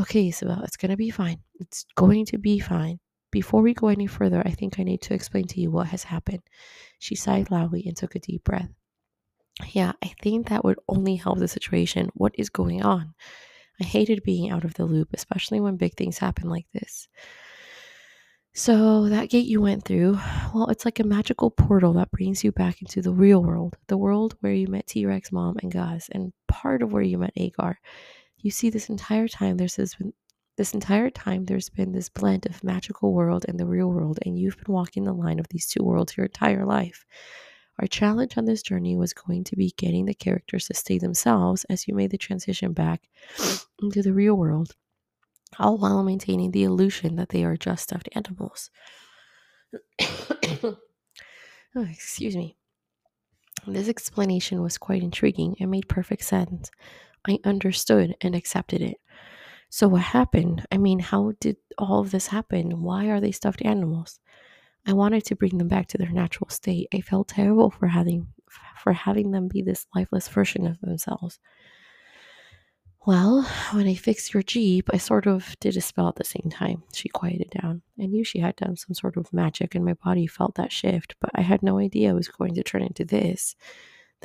Okay, 0.00 0.28
Isabel, 0.28 0.62
it's 0.62 0.78
gonna 0.78 0.96
be 0.96 1.10
fine. 1.10 1.40
It's 1.58 1.84
going 1.94 2.24
to 2.26 2.38
be 2.38 2.58
fine. 2.58 3.00
Before 3.30 3.60
we 3.60 3.74
go 3.74 3.88
any 3.88 4.06
further, 4.06 4.42
I 4.46 4.50
think 4.50 4.78
I 4.78 4.82
need 4.82 5.02
to 5.02 5.14
explain 5.14 5.46
to 5.48 5.60
you 5.60 5.70
what 5.70 5.88
has 5.88 6.04
happened. 6.04 6.42
She 6.98 7.14
sighed 7.14 7.50
loudly 7.50 7.84
and 7.86 7.96
took 7.96 8.14
a 8.14 8.18
deep 8.18 8.42
breath. 8.44 8.70
Yeah, 9.72 9.92
I 10.02 10.14
think 10.22 10.48
that 10.48 10.64
would 10.64 10.78
only 10.88 11.16
help 11.16 11.38
the 11.38 11.48
situation. 11.48 12.10
What 12.14 12.34
is 12.38 12.48
going 12.48 12.82
on? 12.82 13.14
I 13.80 13.84
hated 13.84 14.22
being 14.22 14.50
out 14.50 14.64
of 14.64 14.74
the 14.74 14.84
loop, 14.84 15.08
especially 15.14 15.60
when 15.60 15.76
big 15.76 15.94
things 15.94 16.18
happen 16.18 16.48
like 16.48 16.66
this. 16.72 17.08
So, 18.52 19.08
that 19.08 19.30
gate 19.30 19.46
you 19.46 19.60
went 19.60 19.84
through, 19.84 20.18
well, 20.52 20.68
it's 20.70 20.84
like 20.84 20.98
a 20.98 21.04
magical 21.04 21.50
portal 21.50 21.92
that 21.94 22.10
brings 22.10 22.42
you 22.42 22.50
back 22.50 22.82
into 22.82 23.00
the 23.00 23.12
real 23.12 23.42
world, 23.42 23.76
the 23.86 23.96
world 23.96 24.34
where 24.40 24.52
you 24.52 24.66
met 24.66 24.88
T 24.88 25.06
Rex 25.06 25.30
mom 25.30 25.56
and 25.62 25.70
Gus, 25.70 26.08
and 26.10 26.32
part 26.48 26.82
of 26.82 26.92
where 26.92 27.02
you 27.02 27.16
met 27.16 27.32
Agar. 27.36 27.78
You 28.38 28.50
see, 28.50 28.68
this 28.68 28.88
entire 28.88 29.28
time 29.28 29.56
there's 29.56 29.76
this 29.76 29.94
been 29.94 30.12
this 30.56 30.74
entire 30.74 31.10
time 31.10 31.44
there's 31.46 31.70
been 31.70 31.92
this 31.92 32.08
blend 32.08 32.44
of 32.46 32.62
magical 32.64 33.14
world 33.14 33.44
and 33.48 33.58
the 33.58 33.66
real 33.66 33.88
world, 33.88 34.18
and 34.26 34.38
you've 34.38 34.56
been 34.58 34.74
walking 34.74 35.04
the 35.04 35.14
line 35.14 35.38
of 35.38 35.46
these 35.48 35.66
two 35.68 35.84
worlds 35.84 36.16
your 36.16 36.26
entire 36.26 36.66
life. 36.66 37.06
Our 37.80 37.86
challenge 37.86 38.36
on 38.36 38.44
this 38.44 38.62
journey 38.62 38.96
was 38.96 39.12
going 39.12 39.44
to 39.44 39.56
be 39.56 39.72
getting 39.76 40.04
the 40.04 40.14
characters 40.14 40.66
to 40.66 40.74
stay 40.74 40.98
themselves 40.98 41.64
as 41.70 41.88
you 41.88 41.94
made 41.94 42.10
the 42.10 42.18
transition 42.18 42.72
back 42.72 43.08
into 43.82 44.02
the 44.02 44.12
real 44.12 44.34
world 44.34 44.76
all 45.58 45.78
while 45.78 46.02
maintaining 46.02 46.50
the 46.52 46.64
illusion 46.64 47.16
that 47.16 47.30
they 47.30 47.44
are 47.44 47.56
just 47.56 47.84
stuffed 47.84 48.08
animals. 48.14 48.70
oh, 50.02 50.76
excuse 51.76 52.36
me. 52.36 52.56
This 53.66 53.88
explanation 53.88 54.62
was 54.62 54.78
quite 54.78 55.02
intriguing 55.02 55.56
and 55.60 55.70
made 55.70 55.88
perfect 55.88 56.24
sense. 56.24 56.70
I 57.26 57.38
understood 57.44 58.16
and 58.20 58.34
accepted 58.34 58.80
it. 58.80 58.98
So, 59.68 59.86
what 59.86 60.02
happened? 60.02 60.66
I 60.72 60.78
mean, 60.78 60.98
how 60.98 61.32
did 61.40 61.56
all 61.78 62.00
of 62.00 62.10
this 62.10 62.28
happen? 62.28 62.82
Why 62.82 63.06
are 63.06 63.20
they 63.20 63.30
stuffed 63.30 63.62
animals? 63.64 64.18
I 64.86 64.92
wanted 64.92 65.24
to 65.26 65.36
bring 65.36 65.58
them 65.58 65.68
back 65.68 65.88
to 65.88 65.98
their 65.98 66.10
natural 66.10 66.48
state. 66.50 66.88
I 66.92 67.00
felt 67.00 67.28
terrible 67.28 67.70
for 67.70 67.88
having 67.88 68.28
for 68.82 68.92
having 68.92 69.30
them 69.30 69.48
be 69.48 69.62
this 69.62 69.86
lifeless 69.94 70.26
version 70.28 70.66
of 70.66 70.80
themselves. 70.80 71.38
Well, 73.06 73.48
when 73.72 73.86
I 73.86 73.94
fixed 73.94 74.34
your 74.34 74.42
Jeep, 74.42 74.90
I 74.92 74.98
sort 74.98 75.26
of 75.26 75.56
did 75.58 75.76
a 75.76 75.80
spell 75.80 76.08
at 76.08 76.16
the 76.16 76.24
same 76.24 76.50
time. 76.50 76.82
She 76.92 77.08
quieted 77.08 77.50
down. 77.50 77.80
I 77.98 78.06
knew 78.06 78.24
she 78.24 78.40
had 78.40 78.56
done 78.56 78.76
some 78.76 78.92
sort 78.94 79.16
of 79.16 79.32
magic, 79.32 79.74
and 79.74 79.84
my 79.84 79.94
body 79.94 80.26
felt 80.26 80.56
that 80.56 80.72
shift, 80.72 81.14
but 81.18 81.30
I 81.34 81.40
had 81.40 81.62
no 81.62 81.78
idea 81.78 82.10
it 82.10 82.14
was 82.14 82.28
going 82.28 82.54
to 82.54 82.62
turn 82.62 82.82
into 82.82 83.06
this. 83.06 83.56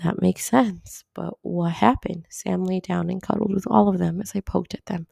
That 0.04 0.22
makes 0.22 0.46
sense. 0.46 1.06
But 1.14 1.36
what 1.42 1.72
happened? 1.72 2.26
Sam 2.30 2.66
lay 2.66 2.82
down 2.82 3.10
and 3.10 3.22
cuddled 3.22 3.54
with 3.54 3.66
all 3.68 3.88
of 3.88 3.98
them 3.98 4.22
as 4.22 4.34
I 4.36 4.42
poked 4.42 4.74
at 4.74 4.86
them. 4.88 5.08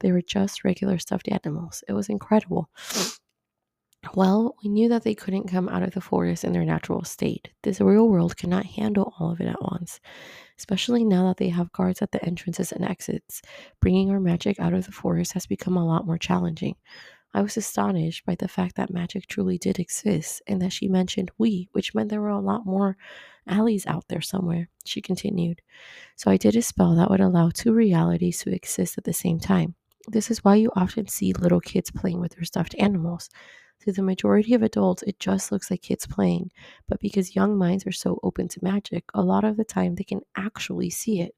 They 0.00 0.12
were 0.12 0.20
just 0.20 0.62
regular 0.62 0.98
stuffed 0.98 1.28
animals. 1.28 1.82
It 1.88 1.94
was 1.94 2.10
incredible. 2.10 2.68
Well, 4.14 4.54
we 4.62 4.68
knew 4.70 4.88
that 4.90 5.04
they 5.04 5.14
couldn't 5.14 5.48
come 5.48 5.68
out 5.68 5.82
of 5.82 5.92
the 5.92 6.00
forest 6.00 6.44
in 6.44 6.52
their 6.52 6.64
natural 6.64 7.04
state. 7.04 7.50
This 7.62 7.80
real 7.80 8.08
world 8.08 8.36
cannot 8.36 8.66
handle 8.66 9.14
all 9.18 9.32
of 9.32 9.40
it 9.40 9.48
at 9.48 9.62
once, 9.62 10.00
especially 10.58 11.04
now 11.04 11.28
that 11.28 11.38
they 11.38 11.48
have 11.48 11.72
guards 11.72 12.02
at 12.02 12.12
the 12.12 12.24
entrances 12.24 12.72
and 12.72 12.84
exits. 12.84 13.42
Bringing 13.80 14.10
our 14.10 14.20
magic 14.20 14.60
out 14.60 14.74
of 14.74 14.86
the 14.86 14.92
forest 14.92 15.32
has 15.32 15.46
become 15.46 15.76
a 15.76 15.86
lot 15.86 16.06
more 16.06 16.18
challenging. 16.18 16.76
I 17.34 17.42
was 17.42 17.56
astonished 17.56 18.24
by 18.24 18.34
the 18.36 18.48
fact 18.48 18.76
that 18.76 18.92
magic 18.92 19.26
truly 19.26 19.58
did 19.58 19.78
exist 19.78 20.42
and 20.46 20.62
that 20.62 20.72
she 20.72 20.88
mentioned 20.88 21.30
we, 21.38 21.68
which 21.72 21.94
meant 21.94 22.08
there 22.08 22.20
were 22.22 22.28
a 22.28 22.40
lot 22.40 22.64
more 22.64 22.96
Allies 23.48 23.86
out 23.86 24.04
there 24.08 24.22
somewhere. 24.22 24.68
She 24.84 25.00
continued. 25.00 25.62
So 26.16 26.30
I 26.30 26.36
did 26.36 26.56
a 26.56 26.62
spell 26.62 26.96
that 26.96 27.10
would 27.10 27.20
allow 27.20 27.50
two 27.50 27.72
realities 27.72 28.38
to 28.40 28.54
exist 28.54 28.98
at 28.98 29.04
the 29.04 29.12
same 29.12 29.38
time. 29.38 29.74
This 30.08 30.30
is 30.30 30.44
why 30.44 30.56
you 30.56 30.70
often 30.76 31.08
see 31.08 31.32
little 31.32 31.60
kids 31.60 31.90
playing 31.90 32.20
with 32.20 32.34
their 32.34 32.44
stuffed 32.44 32.74
animals. 32.78 33.28
To 33.80 33.92
the 33.92 34.02
majority 34.02 34.52
of 34.54 34.62
adults, 34.62 35.02
it 35.04 35.18
just 35.18 35.50
looks 35.50 35.70
like 35.70 35.80
kids 35.80 36.06
playing, 36.06 36.50
but 36.88 37.00
because 37.00 37.34
young 37.36 37.56
minds 37.56 37.86
are 37.86 37.92
so 37.92 38.18
open 38.22 38.48
to 38.48 38.62
magic, 38.62 39.04
a 39.14 39.22
lot 39.22 39.44
of 39.44 39.56
the 39.56 39.64
time 39.64 39.94
they 39.94 40.04
can 40.04 40.20
actually 40.36 40.90
see 40.90 41.20
it. 41.20 41.34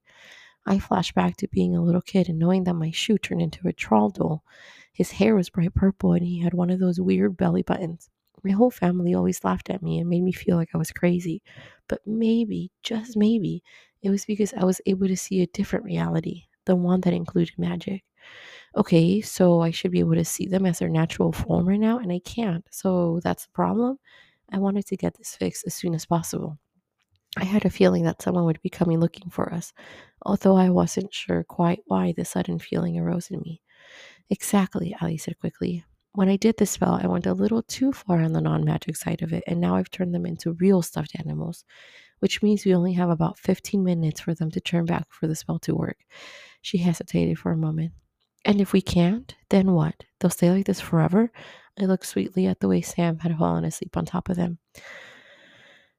I 0.67 0.79
flash 0.79 1.13
back 1.13 1.37
to 1.39 1.49
being 1.49 1.77
a 1.77 1.83
little 1.83 2.03
kid 2.03 2.29
and 2.29 2.39
knowing 2.39 2.65
that 2.65 2.75
my 2.75 2.91
shoe 2.91 3.19
turned 3.19 3.43
into 3.43 3.69
a 3.69 3.73
troll 3.73 4.11
doll. 4.11 4.45
His 4.93 5.13
hair 5.13 5.35
was 5.35 5.51
bright 5.51 5.75
purple 5.75 6.13
and 6.13 6.25
he 6.25 6.41
had 6.41 6.55
one 6.55 6.71
of 6.71 6.81
those 6.81 7.01
weird 7.01 7.37
belly 7.37 7.63
buttons. 7.63 8.11
My 8.45 8.51
whole 8.53 8.71
family 8.71 9.15
always 9.15 9.45
laughed 9.45 9.71
at 9.71 9.83
me 9.83 9.99
and 9.99 10.09
made 10.09 10.23
me 10.23 10.33
feel 10.33 10.57
like 10.57 10.71
I 10.75 10.79
was 10.79 10.93
crazy. 10.93 11.43
But 11.89 12.07
maybe, 12.07 12.71
just 12.83 13.17
maybe, 13.17 13.63
it 14.03 14.11
was 14.11 14.25
because 14.25 14.55
I 14.55 14.65
was 14.65 14.81
able 14.87 15.09
to 15.09 15.17
see 15.17 15.43
a 15.43 15.47
different 15.47 15.85
reality, 15.85 16.45
the 16.67 16.77
one 16.77 17.01
that 17.03 17.13
included 17.15 17.59
magic 17.59 18.05
okay, 18.77 19.21
so 19.21 19.61
I 19.61 19.71
should 19.71 19.91
be 19.93 20.01
able 20.01 20.15
to 20.15 20.25
see 20.25 20.47
them 20.47 20.67
as 20.67 20.79
their 20.79 20.89
natural 20.89 21.33
form 21.33 21.69
right 21.69 21.81
now, 21.81 21.99
and 21.99 22.13
I 22.13 22.21
can't. 22.21 22.65
So 22.71 23.21
that's 23.23 23.47
the 23.47 23.53
problem. 23.53 23.99
I 24.53 24.59
wanted 24.59 24.87
to 24.87 24.97
get 24.97 25.17
this 25.19 25.37
fixed 25.37 25.67
as 25.67 25.75
soon 25.75 25.95
as 25.95 26.07
possible. 26.07 26.59
I 27.37 27.45
had 27.45 27.65
a 27.65 27.71
feeling 27.71 28.05
that 28.05 28.23
someone 28.23 28.45
would 28.45 28.63
be 28.63 28.71
coming 28.71 29.01
looking 29.01 29.31
for 29.31 29.53
us, 29.53 29.73
although 30.23 30.57
I 30.57 30.71
wasn't 30.71 31.15
sure 31.15 31.45
quite 31.45 31.81
why 31.87 32.13
the 32.13 32.25
sudden 32.25 32.59
feeling 32.59 32.99
arose 32.99 33.31
in 33.31 33.41
me. 33.41 33.63
Exactly, 34.31 34.97
Allie 35.01 35.19
said 35.19 35.39
quickly. 35.39 35.85
When 36.13 36.29
I 36.29 36.37
did 36.37 36.57
the 36.57 36.67
spell, 36.67 36.95
I 37.03 37.07
went 37.07 37.27
a 37.27 37.35
little 37.35 37.63
too 37.63 37.93
far 37.93 38.21
on 38.21 38.33
the 38.33 38.41
non 38.41 38.65
magic 38.65 38.97
side 38.97 39.23
of 39.23 39.33
it, 39.33 39.45
and 39.47 39.61
now 39.61 39.77
I've 39.77 39.91
turned 39.91 40.15
them 40.15 40.27
into 40.27 40.53
real 40.55 40.83
stuffed 40.83 41.13
animals, 41.19 41.65
which 42.21 42.43
means 42.43 42.65
we 42.65 42.75
only 42.75 42.95
have 42.95 43.11
about 43.11 43.39
15 43.39 43.85
minutes 43.85 44.21
for 44.21 44.35
them 44.35 44.51
to 44.53 44.61
turn 44.61 44.87
back 44.87 45.07
for 45.11 45.27
the 45.27 45.37
spell 45.37 45.59
to 45.61 45.75
work. 45.77 45.99
She 46.63 46.79
hesitated 46.79 47.39
for 47.39 47.53
a 47.53 47.57
moment. 47.57 47.93
And 48.45 48.61
if 48.61 48.73
we 48.73 48.81
can't, 48.81 49.35
then 49.51 49.73
what? 49.73 50.05
They'll 50.21 50.31
stay 50.31 50.51
like 50.51 50.67
this 50.67 50.81
forever? 50.81 51.31
I 51.81 51.85
looked 51.85 52.07
sweetly 52.07 52.47
at 52.47 52.61
the 52.61 52.69
way 52.69 52.81
Sam 52.81 53.19
had 53.19 53.37
fallen 53.37 53.65
asleep 53.65 53.97
on 53.97 54.05
top 54.05 54.29
of 54.29 54.37
them. 54.37 54.59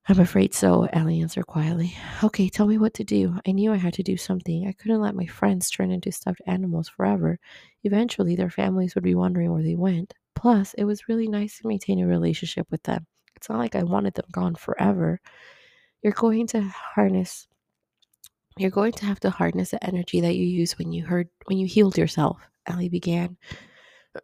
I'm 0.07 0.19
afraid 0.19 0.55
so, 0.55 0.87
Allie 0.91 1.21
answered 1.21 1.45
quietly. 1.45 1.95
Okay, 2.23 2.49
tell 2.49 2.65
me 2.65 2.79
what 2.79 2.95
to 2.95 3.03
do. 3.03 3.37
I 3.47 3.51
knew 3.51 3.71
I 3.71 3.77
had 3.77 3.93
to 3.93 4.03
do 4.03 4.17
something. 4.17 4.67
I 4.67 4.71
couldn't 4.71 5.01
let 5.01 5.13
my 5.13 5.27
friends 5.27 5.69
turn 5.69 5.91
into 5.91 6.11
stuffed 6.11 6.41
animals 6.47 6.89
forever. 6.89 7.37
Eventually, 7.83 8.35
their 8.35 8.49
families 8.49 8.95
would 8.95 9.03
be 9.03 9.13
wondering 9.13 9.53
where 9.53 9.61
they 9.61 9.75
went. 9.75 10.15
Plus, 10.35 10.73
it 10.73 10.85
was 10.85 11.07
really 11.07 11.27
nice 11.27 11.59
to 11.59 11.67
maintain 11.67 11.99
a 11.99 12.07
relationship 12.07 12.65
with 12.71 12.81
them. 12.83 13.05
It's 13.35 13.49
not 13.49 13.59
like 13.59 13.75
I 13.75 13.83
wanted 13.83 14.15
them 14.15 14.25
gone 14.31 14.55
forever. 14.55 15.21
You're 16.01 16.13
going 16.13 16.47
to 16.47 16.61
harness 16.61 17.47
you're 18.59 18.69
going 18.69 18.91
to 18.93 19.05
have 19.05 19.19
to 19.21 19.29
harness 19.29 19.71
the 19.71 19.83
energy 19.83 20.21
that 20.21 20.35
you 20.35 20.45
used 20.45 20.77
when 20.77 20.91
you 20.91 21.05
heard 21.05 21.29
when 21.45 21.57
you 21.57 21.67
healed 21.67 21.97
yourself. 21.97 22.39
Allie 22.67 22.89
began. 22.89 23.37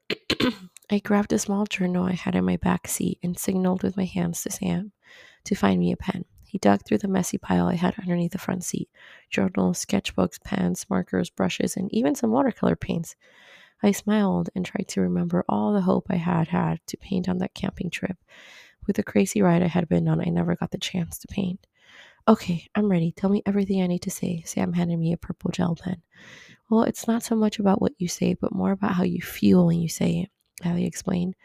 I 0.91 0.99
grabbed 0.99 1.33
a 1.33 1.39
small 1.39 1.65
journal 1.65 2.05
I 2.05 2.13
had 2.13 2.35
in 2.35 2.45
my 2.45 2.57
back 2.57 2.87
seat 2.87 3.19
and 3.23 3.37
signaled 3.37 3.81
with 3.81 3.97
my 3.97 4.05
hands 4.05 4.43
to 4.43 4.51
Sam 4.51 4.91
to 5.45 5.55
find 5.55 5.79
me 5.79 5.91
a 5.91 5.97
pen. 5.97 6.25
He 6.43 6.59
dug 6.59 6.85
through 6.85 6.99
the 6.99 7.07
messy 7.07 7.37
pile 7.37 7.67
I 7.67 7.75
had 7.75 7.95
underneath 7.99 8.31
the 8.31 8.37
front 8.37 8.63
seat 8.63 8.89
journals, 9.29 9.83
sketchbooks, 9.83 10.41
pens, 10.43 10.85
markers, 10.89 11.29
brushes, 11.29 11.75
and 11.75 11.93
even 11.93 12.15
some 12.15 12.31
watercolor 12.31 12.75
paints. 12.75 13.15
I 13.83 13.91
smiled 13.91 14.49
and 14.55 14.65
tried 14.65 14.87
to 14.89 15.01
remember 15.01 15.43
all 15.49 15.73
the 15.73 15.81
hope 15.81 16.07
I 16.09 16.15
had 16.15 16.47
had 16.47 16.79
to 16.87 16.97
paint 16.97 17.27
on 17.27 17.39
that 17.39 17.53
camping 17.53 17.89
trip. 17.89 18.17
With 18.87 18.95
the 18.95 19.03
crazy 19.03 19.41
ride 19.41 19.63
I 19.63 19.67
had 19.67 19.89
been 19.89 20.07
on, 20.07 20.21
I 20.21 20.25
never 20.25 20.55
got 20.55 20.71
the 20.71 20.77
chance 20.77 21.17
to 21.19 21.27
paint. 21.27 21.65
Okay, 22.27 22.67
I'm 22.73 22.89
ready. 22.89 23.11
Tell 23.11 23.29
me 23.29 23.43
everything 23.45 23.83
I 23.83 23.87
need 23.87 24.01
to 24.03 24.09
say. 24.09 24.41
Sam 24.47 24.73
handed 24.73 24.97
me 24.97 25.13
a 25.13 25.17
purple 25.17 25.51
gel 25.51 25.75
pen. 25.75 26.01
Well, 26.69 26.83
it's 26.83 27.07
not 27.07 27.21
so 27.21 27.35
much 27.35 27.59
about 27.59 27.81
what 27.81 27.93
you 27.99 28.07
say, 28.07 28.33
but 28.33 28.51
more 28.55 28.71
about 28.71 28.93
how 28.93 29.03
you 29.03 29.21
feel 29.21 29.67
when 29.67 29.79
you 29.79 29.89
say 29.89 30.21
it, 30.21 30.67
Allie 30.67 30.87
explained. 30.87 31.35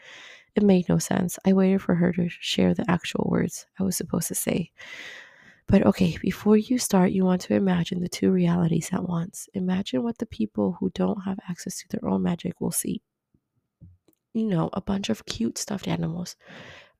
It 0.55 0.63
made 0.63 0.89
no 0.89 0.97
sense. 0.97 1.37
I 1.45 1.53
waited 1.53 1.83
for 1.83 1.93
her 1.93 2.11
to 2.13 2.27
share 2.29 2.73
the 2.73 2.89
actual 2.89 3.27
words 3.29 3.67
I 3.79 3.83
was 3.83 3.95
supposed 3.95 4.27
to 4.29 4.35
say. 4.35 4.71
But 5.67 5.85
okay, 5.85 6.17
before 6.19 6.57
you 6.57 6.79
start, 6.79 7.11
you 7.11 7.25
want 7.25 7.41
to 7.43 7.53
imagine 7.53 8.01
the 8.01 8.09
two 8.09 8.31
realities 8.31 8.89
at 8.91 9.07
once. 9.07 9.47
Imagine 9.53 10.01
what 10.01 10.17
the 10.17 10.25
people 10.25 10.77
who 10.79 10.89
don't 10.95 11.21
have 11.21 11.39
access 11.47 11.77
to 11.79 11.87
their 11.89 12.09
own 12.09 12.23
magic 12.23 12.59
will 12.59 12.71
see. 12.71 13.03
You 14.33 14.47
know, 14.47 14.69
a 14.73 14.81
bunch 14.81 15.09
of 15.09 15.25
cute 15.25 15.59
stuffed 15.59 15.87
animals. 15.87 16.35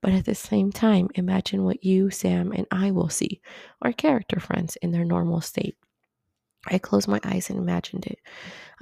But 0.01 0.13
at 0.13 0.25
the 0.25 0.35
same 0.35 0.71
time, 0.71 1.09
imagine 1.15 1.63
what 1.63 1.83
you, 1.83 2.09
Sam, 2.09 2.51
and 2.51 2.65
I 2.71 2.91
will 2.91 3.09
see 3.09 3.41
our 3.81 3.93
character 3.93 4.39
friends 4.39 4.75
in 4.81 4.91
their 4.91 5.05
normal 5.05 5.41
state. 5.41 5.77
I 6.67 6.77
closed 6.77 7.07
my 7.07 7.19
eyes 7.23 7.49
and 7.49 7.57
imagined 7.57 8.05
it. 8.05 8.19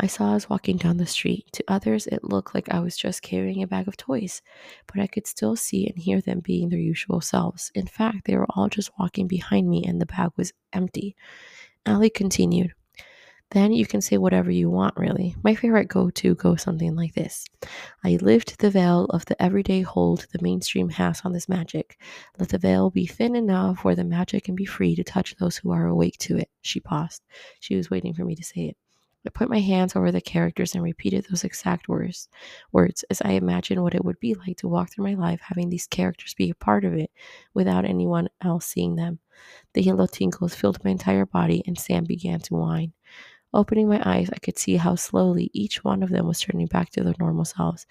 I 0.01 0.07
saw 0.07 0.33
us 0.33 0.49
walking 0.49 0.77
down 0.77 0.97
the 0.97 1.05
street. 1.05 1.45
To 1.53 1.63
others, 1.67 2.07
it 2.07 2.25
looked 2.25 2.53
like 2.53 2.69
I 2.69 2.79
was 2.79 2.97
just 2.97 3.21
carrying 3.21 3.63
a 3.63 3.67
bag 3.67 3.87
of 3.87 3.95
toys, 3.95 4.41
but 4.87 5.01
I 5.01 5.07
could 5.07 5.25
still 5.25 5.55
see 5.55 5.87
and 5.87 5.97
hear 5.97 6.19
them 6.19 6.41
being 6.41 6.69
their 6.69 6.79
usual 6.79 7.21
selves. 7.21 7.71
In 7.75 7.87
fact, 7.87 8.25
they 8.25 8.35
were 8.35 8.47
all 8.49 8.67
just 8.67 8.91
walking 8.99 9.27
behind 9.27 9.69
me, 9.69 9.83
and 9.85 10.01
the 10.01 10.05
bag 10.05 10.31
was 10.35 10.51
empty. 10.73 11.15
Allie 11.85 12.09
continued. 12.09 12.73
Then 13.51 13.71
you 13.73 13.87
can 13.87 13.99
say 14.01 14.17
whatever 14.17 14.51
you 14.51 14.69
want, 14.69 14.95
really. 14.95 15.35
My 15.43 15.55
favorite 15.55 15.87
go 15.87 16.11
to 16.11 16.35
goes 16.35 16.61
something 16.61 16.95
like 16.95 17.15
this 17.15 17.45
I 18.03 18.19
lift 18.21 18.59
the 18.59 18.69
veil 18.69 19.05
of 19.05 19.25
the 19.25 19.41
everyday 19.41 19.81
hold 19.81 20.27
the 20.31 20.39
mainstream 20.41 20.89
has 20.89 21.21
on 21.25 21.33
this 21.33 21.49
magic. 21.49 21.99
Let 22.37 22.49
the 22.49 22.59
veil 22.59 22.91
be 22.91 23.07
thin 23.07 23.35
enough 23.35 23.83
where 23.83 23.95
the 23.95 24.03
magic 24.03 24.43
can 24.43 24.55
be 24.55 24.65
free 24.65 24.95
to 24.95 25.03
touch 25.03 25.35
those 25.35 25.57
who 25.57 25.71
are 25.71 25.87
awake 25.87 26.17
to 26.19 26.37
it. 26.37 26.49
She 26.61 26.79
paused. 26.79 27.23
She 27.59 27.75
was 27.75 27.89
waiting 27.89 28.13
for 28.13 28.23
me 28.23 28.35
to 28.35 28.43
say 28.43 28.67
it. 28.67 28.77
I 29.25 29.29
put 29.31 29.49
my 29.49 29.59
hands 29.59 29.95
over 29.95 30.11
the 30.11 30.21
characters 30.21 30.73
and 30.73 30.83
repeated 30.83 31.25
those 31.25 31.43
exact 31.43 31.89
words, 31.89 32.29
words 32.71 33.03
as 33.09 33.21
I 33.21 33.31
imagined 33.31 33.83
what 33.83 33.93
it 33.93 34.05
would 34.05 34.19
be 34.19 34.33
like 34.33 34.57
to 34.57 34.67
walk 34.69 34.91
through 34.91 35.05
my 35.05 35.15
life 35.15 35.41
having 35.41 35.69
these 35.69 35.87
characters 35.87 36.33
be 36.33 36.51
a 36.51 36.55
part 36.55 36.85
of 36.85 36.93
it 36.93 37.11
without 37.53 37.83
anyone 37.83 38.29
else 38.41 38.65
seeing 38.65 38.95
them. 38.95 39.19
The 39.73 39.81
yellow 39.81 40.07
tingles 40.07 40.55
filled 40.55 40.83
my 40.85 40.91
entire 40.91 41.25
body 41.25 41.63
and 41.67 41.77
Sam 41.77 42.05
began 42.05 42.39
to 42.41 42.55
whine. 42.55 42.93
Opening 43.53 43.87
my 43.89 43.99
eyes, 44.05 44.29
I 44.31 44.37
could 44.37 44.59
see 44.59 44.75
how 44.75 44.95
slowly 44.95 45.49
each 45.53 45.83
one 45.83 46.03
of 46.03 46.09
them 46.09 46.27
was 46.27 46.39
turning 46.39 46.67
back 46.67 46.91
to 46.91 47.03
their 47.03 47.15
normal 47.19 47.45
selves. 47.45 47.87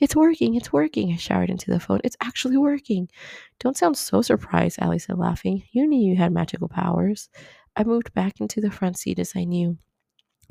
It's 0.00 0.16
working, 0.16 0.54
it's 0.54 0.72
working, 0.72 1.12
I 1.12 1.16
shouted 1.16 1.50
into 1.50 1.70
the 1.70 1.80
phone. 1.80 2.00
It's 2.02 2.16
actually 2.22 2.56
working. 2.56 3.08
Don't 3.60 3.76
sound 3.76 3.98
so 3.98 4.22
surprised, 4.22 4.78
Allie 4.80 4.98
said, 4.98 5.18
laughing. 5.18 5.64
You 5.72 5.86
knew 5.86 6.10
you 6.10 6.16
had 6.16 6.32
magical 6.32 6.68
powers. 6.68 7.28
I 7.76 7.84
moved 7.84 8.14
back 8.14 8.40
into 8.40 8.60
the 8.60 8.70
front 8.70 8.98
seat 8.98 9.18
as 9.18 9.34
I 9.36 9.44
knew 9.44 9.76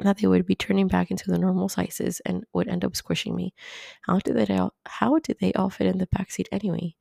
that 0.02 0.18
they 0.18 0.28
would 0.28 0.46
be 0.46 0.56
turning 0.56 0.88
back 0.88 1.12
into 1.12 1.30
the 1.30 1.38
normal 1.38 1.70
sizes 1.70 2.22
and 2.26 2.44
would 2.54 2.68
end 2.68 2.86
up 2.86 2.96
squishing 2.96 3.36
me. 3.36 3.54
How 4.02 4.20
did 4.20 4.36
they 4.36 4.58
all, 4.58 4.74
how 4.86 5.20
did 5.20 5.38
they 5.40 5.54
all 5.54 5.70
fit 5.70 5.88
in 5.88 5.98
the 5.98 6.08
back 6.08 6.32
seat 6.32 6.50
anyway? 6.52 6.96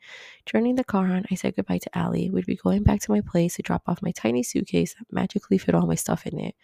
Turning 0.46 0.76
the 0.76 0.84
car 0.84 1.06
on, 1.06 1.24
I 1.30 1.34
said 1.34 1.56
goodbye 1.56 1.78
to 1.78 1.98
Allie. 1.98 2.30
We'd 2.30 2.46
be 2.46 2.56
going 2.56 2.82
back 2.82 3.00
to 3.02 3.10
my 3.10 3.20
place 3.20 3.56
to 3.56 3.62
drop 3.62 3.82
off 3.86 4.02
my 4.02 4.12
tiny 4.12 4.42
suitcase 4.42 4.94
that 4.94 5.12
magically 5.12 5.58
fit 5.58 5.74
all 5.74 5.86
my 5.86 5.94
stuff 5.94 6.26
in 6.26 6.38
it. 6.38 6.54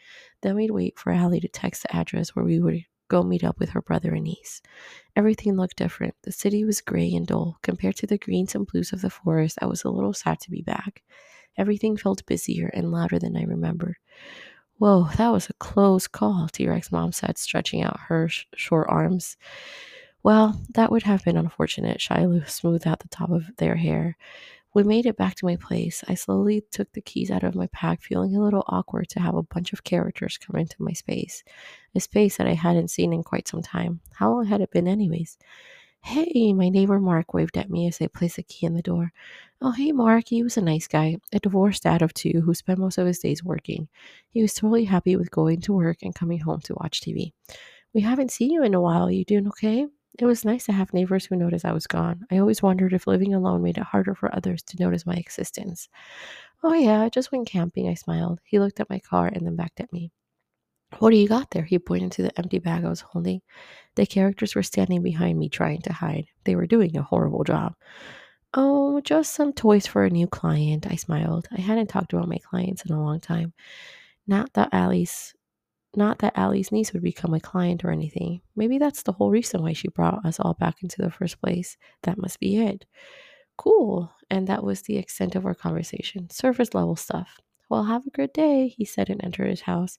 Then 0.42 0.56
we'd 0.56 0.70
wait 0.70 0.98
for 0.98 1.12
Allie 1.12 1.40
to 1.40 1.48
text 1.48 1.82
the 1.82 1.96
address 1.96 2.36
where 2.36 2.44
we 2.44 2.60
would 2.60 2.84
go 3.08 3.22
meet 3.22 3.44
up 3.44 3.58
with 3.58 3.70
her 3.70 3.82
brother 3.82 4.12
and 4.14 4.24
niece. 4.24 4.62
Everything 5.14 5.56
looked 5.56 5.76
different. 5.76 6.14
The 6.22 6.32
city 6.32 6.64
was 6.64 6.80
gray 6.80 7.12
and 7.14 7.26
dull. 7.26 7.58
Compared 7.62 7.96
to 7.96 8.06
the 8.06 8.18
greens 8.18 8.54
and 8.54 8.66
blues 8.66 8.92
of 8.92 9.00
the 9.00 9.10
forest, 9.10 9.58
I 9.62 9.66
was 9.66 9.84
a 9.84 9.90
little 9.90 10.12
sad 10.12 10.40
to 10.40 10.50
be 10.50 10.62
back. 10.62 11.02
Everything 11.56 11.96
felt 11.96 12.26
busier 12.26 12.70
and 12.74 12.90
louder 12.90 13.18
than 13.18 13.36
I 13.36 13.44
remembered. 13.44 13.96
Whoa, 14.78 15.08
that 15.16 15.30
was 15.30 15.48
a 15.48 15.54
close 15.54 16.06
call, 16.06 16.48
T 16.48 16.68
Rex 16.68 16.92
mom 16.92 17.12
said, 17.12 17.38
stretching 17.38 17.82
out 17.82 17.98
her 18.08 18.28
sh- 18.28 18.44
short 18.54 18.86
arms. 18.90 19.36
Well, 20.22 20.60
that 20.74 20.90
would 20.90 21.04
have 21.04 21.24
been 21.24 21.36
unfortunate. 21.36 22.00
Shiloh 22.00 22.42
smoothed 22.44 22.86
out 22.86 22.98
the 23.00 23.08
top 23.08 23.30
of 23.30 23.50
their 23.56 23.76
hair. 23.76 24.16
We 24.74 24.82
made 24.82 25.06
it 25.06 25.16
back 25.16 25.36
to 25.36 25.46
my 25.46 25.56
place. 25.56 26.04
I 26.08 26.14
slowly 26.14 26.62
took 26.70 26.92
the 26.92 27.00
keys 27.00 27.30
out 27.30 27.44
of 27.44 27.54
my 27.54 27.68
pack, 27.68 28.02
feeling 28.02 28.36
a 28.36 28.42
little 28.42 28.64
awkward 28.68 29.08
to 29.10 29.20
have 29.20 29.34
a 29.34 29.42
bunch 29.42 29.72
of 29.72 29.84
characters 29.84 30.36
come 30.36 30.56
into 30.56 30.76
my 30.80 30.92
space, 30.92 31.42
a 31.94 32.00
space 32.00 32.36
that 32.36 32.46
I 32.46 32.52
hadn't 32.54 32.90
seen 32.90 33.14
in 33.14 33.22
quite 33.22 33.48
some 33.48 33.62
time. 33.62 34.00
How 34.14 34.30
long 34.32 34.44
had 34.44 34.60
it 34.60 34.70
been, 34.72 34.88
anyways? 34.88 35.38
Hey, 36.06 36.52
my 36.52 36.68
neighbor 36.68 37.00
Mark 37.00 37.34
waved 37.34 37.58
at 37.58 37.68
me 37.68 37.88
as 37.88 38.00
I 38.00 38.06
placed 38.06 38.38
a 38.38 38.42
key 38.44 38.64
in 38.64 38.74
the 38.74 38.80
door. 38.80 39.12
Oh, 39.60 39.72
hey, 39.72 39.90
Mark. 39.90 40.28
He 40.28 40.42
was 40.42 40.56
a 40.56 40.62
nice 40.62 40.86
guy, 40.86 41.16
a 41.32 41.40
divorced 41.40 41.82
dad 41.82 42.00
of 42.00 42.14
two 42.14 42.40
who 42.42 42.54
spent 42.54 42.78
most 42.78 42.96
of 42.96 43.06
his 43.08 43.18
days 43.18 43.42
working. 43.42 43.88
He 44.30 44.40
was 44.40 44.54
totally 44.54 44.84
happy 44.84 45.16
with 45.16 45.32
going 45.32 45.60
to 45.62 45.72
work 45.72 45.98
and 46.02 46.14
coming 46.14 46.38
home 46.38 46.60
to 46.60 46.74
watch 46.74 47.00
TV. 47.00 47.32
We 47.92 48.02
haven't 48.02 48.30
seen 48.30 48.50
you 48.50 48.62
in 48.62 48.72
a 48.72 48.80
while. 48.80 49.10
You 49.10 49.24
doing 49.24 49.48
okay? 49.48 49.86
It 50.18 50.24
was 50.24 50.44
nice 50.44 50.64
to 50.66 50.72
have 50.72 50.94
neighbors 50.94 51.26
who 51.26 51.34
noticed 51.34 51.64
I 51.64 51.72
was 51.72 51.88
gone. 51.88 52.24
I 52.30 52.38
always 52.38 52.62
wondered 52.62 52.92
if 52.92 53.08
living 53.08 53.34
alone 53.34 53.62
made 53.64 53.76
it 53.76 53.84
harder 53.84 54.14
for 54.14 54.34
others 54.34 54.62
to 54.62 54.82
notice 54.82 55.06
my 55.06 55.16
existence. 55.16 55.88
Oh, 56.62 56.72
yeah, 56.74 57.02
I 57.02 57.08
just 57.08 57.32
went 57.32 57.48
camping, 57.48 57.88
I 57.88 57.94
smiled. 57.94 58.40
He 58.44 58.60
looked 58.60 58.78
at 58.80 58.90
my 58.90 59.00
car 59.00 59.26
and 59.26 59.44
then 59.44 59.56
backed 59.56 59.80
at 59.80 59.92
me. 59.92 60.12
What 60.98 61.10
do 61.10 61.16
you 61.16 61.28
got 61.28 61.50
there? 61.50 61.64
He 61.64 61.78
pointed 61.78 62.12
to 62.12 62.22
the 62.22 62.38
empty 62.38 62.58
bag 62.58 62.84
I 62.84 62.88
was 62.88 63.00
holding. 63.00 63.42
The 63.96 64.06
characters 64.06 64.54
were 64.54 64.62
standing 64.62 65.02
behind 65.02 65.38
me 65.38 65.48
trying 65.48 65.82
to 65.82 65.92
hide. 65.92 66.26
They 66.44 66.56
were 66.56 66.66
doing 66.66 66.96
a 66.96 67.02
horrible 67.02 67.44
job. 67.44 67.74
Oh, 68.54 69.00
just 69.02 69.34
some 69.34 69.52
toys 69.52 69.86
for 69.86 70.04
a 70.04 70.10
new 70.10 70.26
client. 70.26 70.86
I 70.90 70.96
smiled. 70.96 71.48
I 71.56 71.60
hadn't 71.60 71.88
talked 71.88 72.12
about 72.12 72.28
my 72.28 72.38
clients 72.38 72.84
in 72.84 72.92
a 72.92 73.02
long 73.02 73.20
time. 73.20 73.52
Not 74.26 74.52
that 74.54 74.70
Allie's 74.72 75.34
not 75.94 76.18
that 76.18 76.36
Allie's 76.36 76.72
niece 76.72 76.92
would 76.92 77.02
become 77.02 77.32
a 77.32 77.40
client 77.40 77.82
or 77.82 77.90
anything. 77.90 78.42
Maybe 78.54 78.76
that's 78.78 79.02
the 79.02 79.12
whole 79.12 79.30
reason 79.30 79.62
why 79.62 79.72
she 79.72 79.88
brought 79.88 80.26
us 80.26 80.38
all 80.38 80.52
back 80.54 80.82
into 80.82 81.00
the 81.00 81.10
first 81.10 81.40
place. 81.40 81.78
That 82.02 82.18
must 82.18 82.38
be 82.38 82.58
it. 82.58 82.84
Cool. 83.56 84.12
And 84.30 84.46
that 84.48 84.62
was 84.62 84.82
the 84.82 84.98
extent 84.98 85.36
of 85.36 85.46
our 85.46 85.54
conversation. 85.54 86.28
Surface 86.28 86.74
level 86.74 86.96
stuff. 86.96 87.40
Well, 87.68 87.84
have 87.84 88.06
a 88.06 88.10
good 88.10 88.32
day, 88.32 88.68
he 88.68 88.84
said 88.84 89.10
and 89.10 89.22
entered 89.24 89.50
his 89.50 89.62
house. 89.62 89.98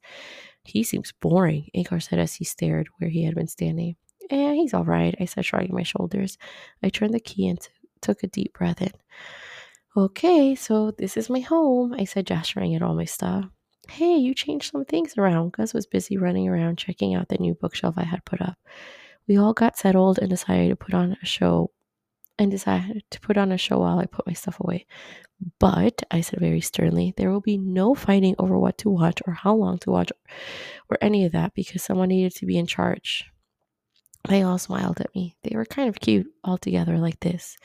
He 0.64 0.84
seems 0.84 1.14
boring, 1.22 1.70
Agar 1.74 2.00
said 2.00 2.20
as 2.20 2.36
he 2.36 2.46
stared 2.46 2.88
where 2.98 3.10
he 3.10 3.24
had 3.24 3.36
been 3.36 3.48
standing. 3.48 3.96
Eh, 4.30 4.54
he's 4.54 4.74
all 4.74 4.86
right, 4.86 5.16
I 5.20 5.26
said, 5.26 5.46
shrugging 5.46 5.76
my 5.76 5.84
shoulders. 5.84 6.38
I 6.84 6.90
turned 6.90 7.14
the 7.14 7.20
key 7.20 7.48
and 7.48 7.60
t- 7.60 7.70
took 8.02 8.24
a 8.24 8.28
deep 8.28 8.54
breath 8.54 8.82
in. 8.82 8.92
Okay, 9.96 10.54
so 10.56 10.92
this 10.92 11.18
is 11.18 11.30
my 11.30 11.40
home, 11.40 11.94
I 11.94 12.04
said, 12.04 12.28
gesturing 12.28 12.76
at 12.76 12.82
all 12.82 12.96
my 12.96 13.06
stuff. 13.06 13.46
Hey, 13.90 14.18
you 14.18 14.34
changed 14.34 14.72
some 14.72 14.86
things 14.86 15.18
around. 15.18 15.54
Gus 15.54 15.74
was 15.74 15.88
busy 15.88 16.18
running 16.18 16.48
around 16.48 16.78
checking 16.78 17.16
out 17.16 17.30
the 17.30 17.38
new 17.38 17.54
bookshelf 17.56 17.96
I 17.98 18.04
had 18.04 18.26
put 18.26 18.42
up. 18.42 18.58
We 19.28 19.38
all 19.38 19.54
got 19.54 19.78
settled 19.78 20.20
and 20.20 20.30
decided 20.30 20.70
to 20.70 20.76
put 20.76 20.94
on 20.94 21.18
a 21.22 21.26
show 21.26 21.72
and 22.40 22.52
decided 22.52 23.04
to 23.10 23.20
put 23.20 23.38
on 23.38 23.52
a 23.52 23.58
show 23.58 23.80
while 23.80 24.00
I 24.00 24.06
put 24.06 24.28
my 24.28 24.34
stuff 24.34 24.60
away. 24.60 24.86
But, 25.60 26.04
I 26.10 26.22
said 26.22 26.40
very 26.40 26.62
sternly, 26.62 27.14
there 27.16 27.32
will 27.32 27.42
be 27.42 27.58
no 27.58 27.94
fighting 27.94 28.36
over 28.40 28.58
what 28.58 28.78
to 28.80 28.90
watch 28.90 29.22
or 29.28 29.34
how 29.34 29.54
long 29.56 29.78
to 29.80 29.92
watch 29.92 30.12
or 30.90 30.98
any 31.02 31.26
of 31.26 31.32
that 31.34 31.54
because 31.54 31.84
someone 31.84 32.10
needed 32.10 32.36
to 32.36 32.46
be 32.46 32.58
in 32.58 32.66
charge. 32.66 33.26
They 34.28 34.42
all 34.42 34.58
smiled 34.58 35.00
at 35.00 35.14
me. 35.16 35.36
They 35.44 35.56
were 35.56 35.66
kind 35.66 35.90
of 35.90 36.00
cute 36.00 36.28
all 36.44 36.58
together 36.58 36.98
like 36.98 37.20
this. 37.20 37.56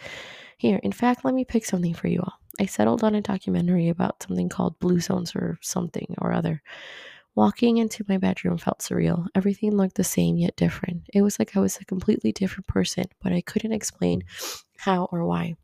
Here, 0.59 0.79
in 0.83 0.93
fact, 0.93 1.25
let 1.25 1.35
me 1.35 1.45
pick 1.45 1.65
something 1.65 1.95
for 1.95 2.09
you 2.09 2.21
all. 2.21 2.35
I 2.61 2.67
settled 2.67 3.03
on 3.03 3.15
a 3.15 3.21
documentary 3.21 3.89
about 3.89 4.23
something 4.23 4.49
called 4.49 4.79
Blue 4.79 5.01
Zones 5.01 5.35
or 5.35 5.59
something 5.63 6.15
or 6.19 6.33
other. 6.33 6.63
Walking 7.35 7.79
into 7.79 8.05
my 8.09 8.18
bedroom 8.18 8.59
felt 8.59 8.81
surreal. 8.81 9.27
Everything 9.35 9.75
looked 9.75 9.95
the 9.95 10.05
same 10.05 10.37
yet 10.37 10.55
different. 10.55 11.05
It 11.14 11.23
was 11.23 11.38
like 11.38 11.57
I 11.57 11.61
was 11.61 11.79
a 11.79 11.85
completely 11.87 12.31
different 12.31 12.66
person, 12.66 13.05
but 13.23 13.33
I 13.33 13.40
couldn't 13.40 13.73
explain 13.73 14.25
how 14.77 15.09
or 15.11 15.25
why. 15.25 15.57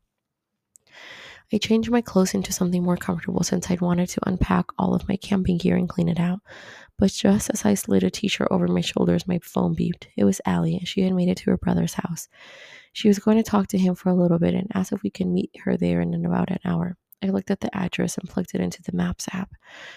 I 1.52 1.59
changed 1.59 1.90
my 1.90 2.00
clothes 2.02 2.35
into 2.35 2.52
something 2.52 2.83
more 2.83 2.96
comfortable 2.96 3.42
since 3.42 3.70
I'd 3.70 3.81
wanted 3.81 4.09
to 4.11 4.28
unpack 4.28 4.66
all 4.78 4.94
of 4.94 5.09
my 5.09 5.16
camping 5.16 5.57
gear 5.59 5.76
and 5.76 5.88
clean 5.88 6.09
it 6.09 6.20
out. 6.20 6.40
But 6.98 7.12
just 7.12 7.50
as 7.50 7.64
I 7.64 7.74
slid 7.74 8.02
a 8.02 8.11
t 8.11 8.28
shirt 8.28 8.48
over 8.50 8.68
my 8.68 8.81
shoulders, 8.81 9.26
my 9.26 9.38
phone 9.42 9.74
beeped. 9.74 10.07
It 10.16 10.24
was 10.24 10.40
Allie, 10.44 10.76
and 10.76 10.88
she 10.88 11.02
had 11.02 11.14
made 11.14 11.28
it 11.28 11.37
to 11.38 11.50
her 11.50 11.57
brother's 11.57 11.94
house. 11.94 12.28
She 12.92 13.09
was 13.09 13.18
going 13.18 13.37
to 13.37 13.42
talk 13.42 13.68
to 13.68 13.78
him 13.78 13.94
for 13.94 14.09
a 14.09 14.14
little 14.14 14.38
bit 14.38 14.54
and 14.54 14.70
asked 14.74 14.92
if 14.92 15.02
we 15.02 15.11
could 15.11 15.26
meet 15.26 15.50
her 15.64 15.76
there 15.76 16.00
in 16.00 16.24
about 16.24 16.50
an 16.50 16.59
hour. 16.64 16.96
I 17.22 17.28
looked 17.28 17.50
at 17.50 17.61
the 17.61 17.74
address 17.76 18.16
and 18.16 18.28
plugged 18.28 18.54
it 18.54 18.61
into 18.61 18.83
the 18.83 18.96
Maps 18.96 19.28
app. 19.33 19.50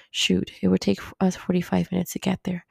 Shoot, 0.09 0.51
it 0.61 0.67
would 0.67 0.81
take 0.81 0.99
us 1.19 1.35
45 1.35 1.91
minutes 1.91 2.13
to 2.13 2.19
get 2.19 2.39
there. 2.43 2.65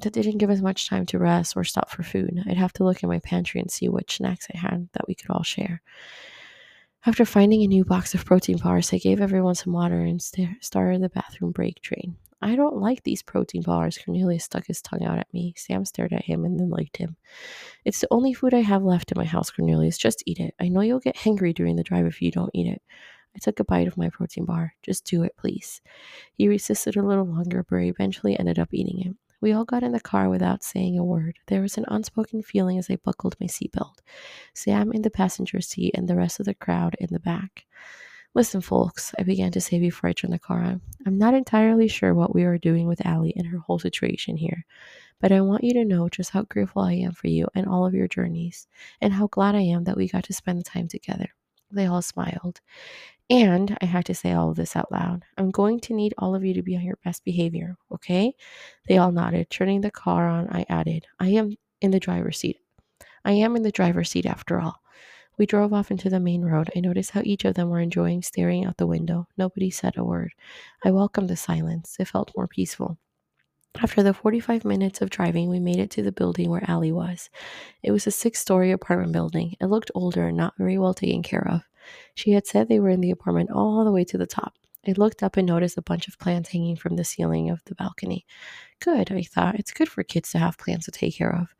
That 0.00 0.12
didn't 0.12 0.38
give 0.38 0.50
us 0.50 0.60
much 0.60 0.88
time 0.88 1.06
to 1.06 1.18
rest 1.18 1.56
or 1.56 1.64
stop 1.64 1.90
for 1.90 2.02
food. 2.02 2.42
I'd 2.48 2.56
have 2.56 2.72
to 2.74 2.84
look 2.84 3.02
in 3.02 3.08
my 3.08 3.18
pantry 3.18 3.60
and 3.60 3.70
see 3.70 3.88
which 3.88 4.16
snacks 4.16 4.48
I 4.54 4.58
had 4.58 4.88
that 4.92 5.06
we 5.06 5.14
could 5.14 5.30
all 5.30 5.42
share. 5.42 5.82
After 7.04 7.24
finding 7.24 7.62
a 7.62 7.66
new 7.66 7.84
box 7.84 8.14
of 8.14 8.24
protein 8.24 8.58
bars, 8.58 8.92
I 8.92 8.98
gave 8.98 9.20
everyone 9.20 9.56
some 9.56 9.72
water 9.72 10.00
and 10.00 10.22
st- 10.22 10.62
started 10.64 11.02
the 11.02 11.08
bathroom 11.08 11.50
break 11.50 11.80
train. 11.82 12.16
I 12.40 12.56
don't 12.56 12.78
like 12.78 13.04
these 13.04 13.22
protein 13.22 13.62
bars. 13.62 13.98
Cornelius 13.98 14.44
stuck 14.44 14.66
his 14.66 14.82
tongue 14.82 15.04
out 15.04 15.18
at 15.18 15.32
me. 15.32 15.54
Sam 15.56 15.84
stared 15.84 16.12
at 16.12 16.24
him 16.24 16.44
and 16.44 16.58
then 16.58 16.70
liked 16.70 16.96
him. 16.96 17.16
It's 17.84 18.00
the 18.00 18.08
only 18.10 18.34
food 18.34 18.52
I 18.52 18.62
have 18.62 18.82
left 18.82 19.12
in 19.12 19.18
my 19.18 19.24
house, 19.24 19.50
Cornelius. 19.50 19.96
Just 19.96 20.24
eat 20.26 20.40
it. 20.40 20.54
I 20.60 20.68
know 20.68 20.80
you'll 20.80 20.98
get 20.98 21.16
hungry 21.16 21.52
during 21.52 21.76
the 21.76 21.84
drive 21.84 22.06
if 22.06 22.20
you 22.20 22.32
don't 22.32 22.50
eat 22.52 22.66
it. 22.66 22.82
I 23.34 23.38
took 23.40 23.60
a 23.60 23.64
bite 23.64 23.88
of 23.88 23.96
my 23.96 24.10
protein 24.10 24.44
bar. 24.44 24.74
Just 24.82 25.04
do 25.04 25.22
it, 25.22 25.36
please. 25.36 25.80
He 26.34 26.48
resisted 26.48 26.96
a 26.96 27.02
little 27.02 27.24
longer, 27.24 27.64
but 27.68 27.76
eventually 27.76 28.38
ended 28.38 28.58
up 28.58 28.72
eating 28.72 29.00
it. 29.00 29.16
We 29.40 29.52
all 29.52 29.64
got 29.64 29.82
in 29.82 29.90
the 29.90 30.00
car 30.00 30.28
without 30.28 30.62
saying 30.62 30.98
a 30.98 31.04
word. 31.04 31.36
There 31.48 31.62
was 31.62 31.76
an 31.76 31.84
unspoken 31.88 32.42
feeling 32.42 32.78
as 32.78 32.88
I 32.88 32.96
buckled 32.96 33.34
my 33.40 33.48
seatbelt. 33.48 33.98
Sam 34.54 34.92
in 34.92 35.02
the 35.02 35.10
passenger 35.10 35.60
seat 35.60 35.92
and 35.96 36.06
the 36.06 36.14
rest 36.14 36.38
of 36.38 36.46
the 36.46 36.54
crowd 36.54 36.94
in 37.00 37.08
the 37.10 37.18
back. 37.18 37.64
Listen, 38.34 38.60
folks, 38.60 39.12
I 39.18 39.24
began 39.24 39.50
to 39.52 39.60
say 39.60 39.78
before 39.78 40.08
I 40.08 40.12
turned 40.12 40.32
the 40.32 40.38
car 40.38 40.62
on. 40.62 40.80
I'm 41.04 41.18
not 41.18 41.34
entirely 41.34 41.88
sure 41.88 42.14
what 42.14 42.34
we 42.34 42.44
are 42.44 42.56
doing 42.56 42.86
with 42.86 43.04
Allie 43.04 43.34
and 43.36 43.46
her 43.48 43.58
whole 43.58 43.78
situation 43.78 44.36
here, 44.36 44.64
but 45.20 45.32
I 45.32 45.42
want 45.42 45.64
you 45.64 45.74
to 45.74 45.84
know 45.84 46.08
just 46.08 46.30
how 46.30 46.42
grateful 46.42 46.82
I 46.82 46.94
am 46.94 47.12
for 47.12 47.26
you 47.26 47.48
and 47.54 47.66
all 47.66 47.84
of 47.84 47.94
your 47.94 48.08
journeys, 48.08 48.68
and 49.02 49.12
how 49.12 49.26
glad 49.26 49.54
I 49.54 49.60
am 49.60 49.84
that 49.84 49.96
we 49.96 50.08
got 50.08 50.24
to 50.24 50.32
spend 50.32 50.58
the 50.58 50.64
time 50.64 50.88
together. 50.88 51.28
They 51.70 51.86
all 51.86 52.00
smiled. 52.00 52.60
And 53.30 53.76
I 53.80 53.86
had 53.86 54.04
to 54.06 54.14
say 54.14 54.32
all 54.32 54.50
of 54.50 54.56
this 54.56 54.76
out 54.76 54.92
loud. 54.92 55.24
I'm 55.38 55.50
going 55.50 55.80
to 55.80 55.94
need 55.94 56.14
all 56.18 56.34
of 56.34 56.44
you 56.44 56.54
to 56.54 56.62
be 56.62 56.76
on 56.76 56.82
your 56.82 56.98
best 57.04 57.24
behavior, 57.24 57.76
okay? 57.90 58.34
They 58.88 58.98
all 58.98 59.12
nodded. 59.12 59.48
Turning 59.48 59.80
the 59.80 59.90
car 59.90 60.28
on, 60.28 60.48
I 60.50 60.66
added, 60.68 61.06
I 61.18 61.28
am 61.28 61.56
in 61.80 61.92
the 61.92 62.00
driver's 62.00 62.38
seat. 62.38 62.58
I 63.24 63.32
am 63.32 63.56
in 63.56 63.62
the 63.62 63.72
driver's 63.72 64.10
seat 64.10 64.26
after 64.26 64.60
all. 64.60 64.82
We 65.38 65.46
drove 65.46 65.72
off 65.72 65.90
into 65.90 66.10
the 66.10 66.20
main 66.20 66.44
road. 66.44 66.70
I 66.76 66.80
noticed 66.80 67.12
how 67.12 67.22
each 67.24 67.44
of 67.44 67.54
them 67.54 67.70
were 67.70 67.80
enjoying 67.80 68.22
staring 68.22 68.66
out 68.66 68.76
the 68.76 68.86
window. 68.86 69.26
Nobody 69.38 69.70
said 69.70 69.96
a 69.96 70.04
word. 70.04 70.32
I 70.84 70.90
welcomed 70.90 71.30
the 71.30 71.36
silence. 71.36 71.96
It 71.98 72.08
felt 72.08 72.32
more 72.36 72.46
peaceful. 72.46 72.98
After 73.80 74.02
the 74.02 74.12
45 74.12 74.66
minutes 74.66 75.00
of 75.00 75.08
driving, 75.08 75.48
we 75.48 75.58
made 75.58 75.78
it 75.78 75.90
to 75.92 76.02
the 76.02 76.12
building 76.12 76.50
where 76.50 76.68
Allie 76.68 76.92
was. 76.92 77.30
It 77.82 77.90
was 77.90 78.06
a 78.06 78.10
six 78.10 78.38
story 78.40 78.70
apartment 78.70 79.12
building. 79.12 79.56
It 79.60 79.66
looked 79.66 79.90
older 79.94 80.28
and 80.28 80.36
not 80.36 80.58
very 80.58 80.76
well 80.76 80.92
taken 80.92 81.22
care 81.22 81.48
of. 81.48 81.62
She 82.14 82.32
had 82.32 82.46
said 82.46 82.68
they 82.68 82.80
were 82.80 82.90
in 82.90 83.00
the 83.00 83.10
apartment 83.10 83.50
all 83.50 83.84
the 83.84 83.92
way 83.92 84.04
to 84.04 84.18
the 84.18 84.26
top. 84.26 84.54
I 84.86 84.92
looked 84.96 85.22
up 85.22 85.36
and 85.36 85.46
noticed 85.46 85.78
a 85.78 85.82
bunch 85.82 86.08
of 86.08 86.18
plants 86.18 86.50
hanging 86.50 86.74
from 86.74 86.96
the 86.96 87.04
ceiling 87.04 87.50
of 87.50 87.62
the 87.66 87.74
balcony. 87.76 88.26
Good, 88.80 89.12
I 89.12 89.22
thought. 89.22 89.54
It's 89.54 89.72
good 89.72 89.88
for 89.88 90.02
kids 90.02 90.32
to 90.32 90.38
have 90.38 90.58
plants 90.58 90.86
to 90.86 90.90
take 90.90 91.16
care 91.16 91.32
of. 91.32 91.54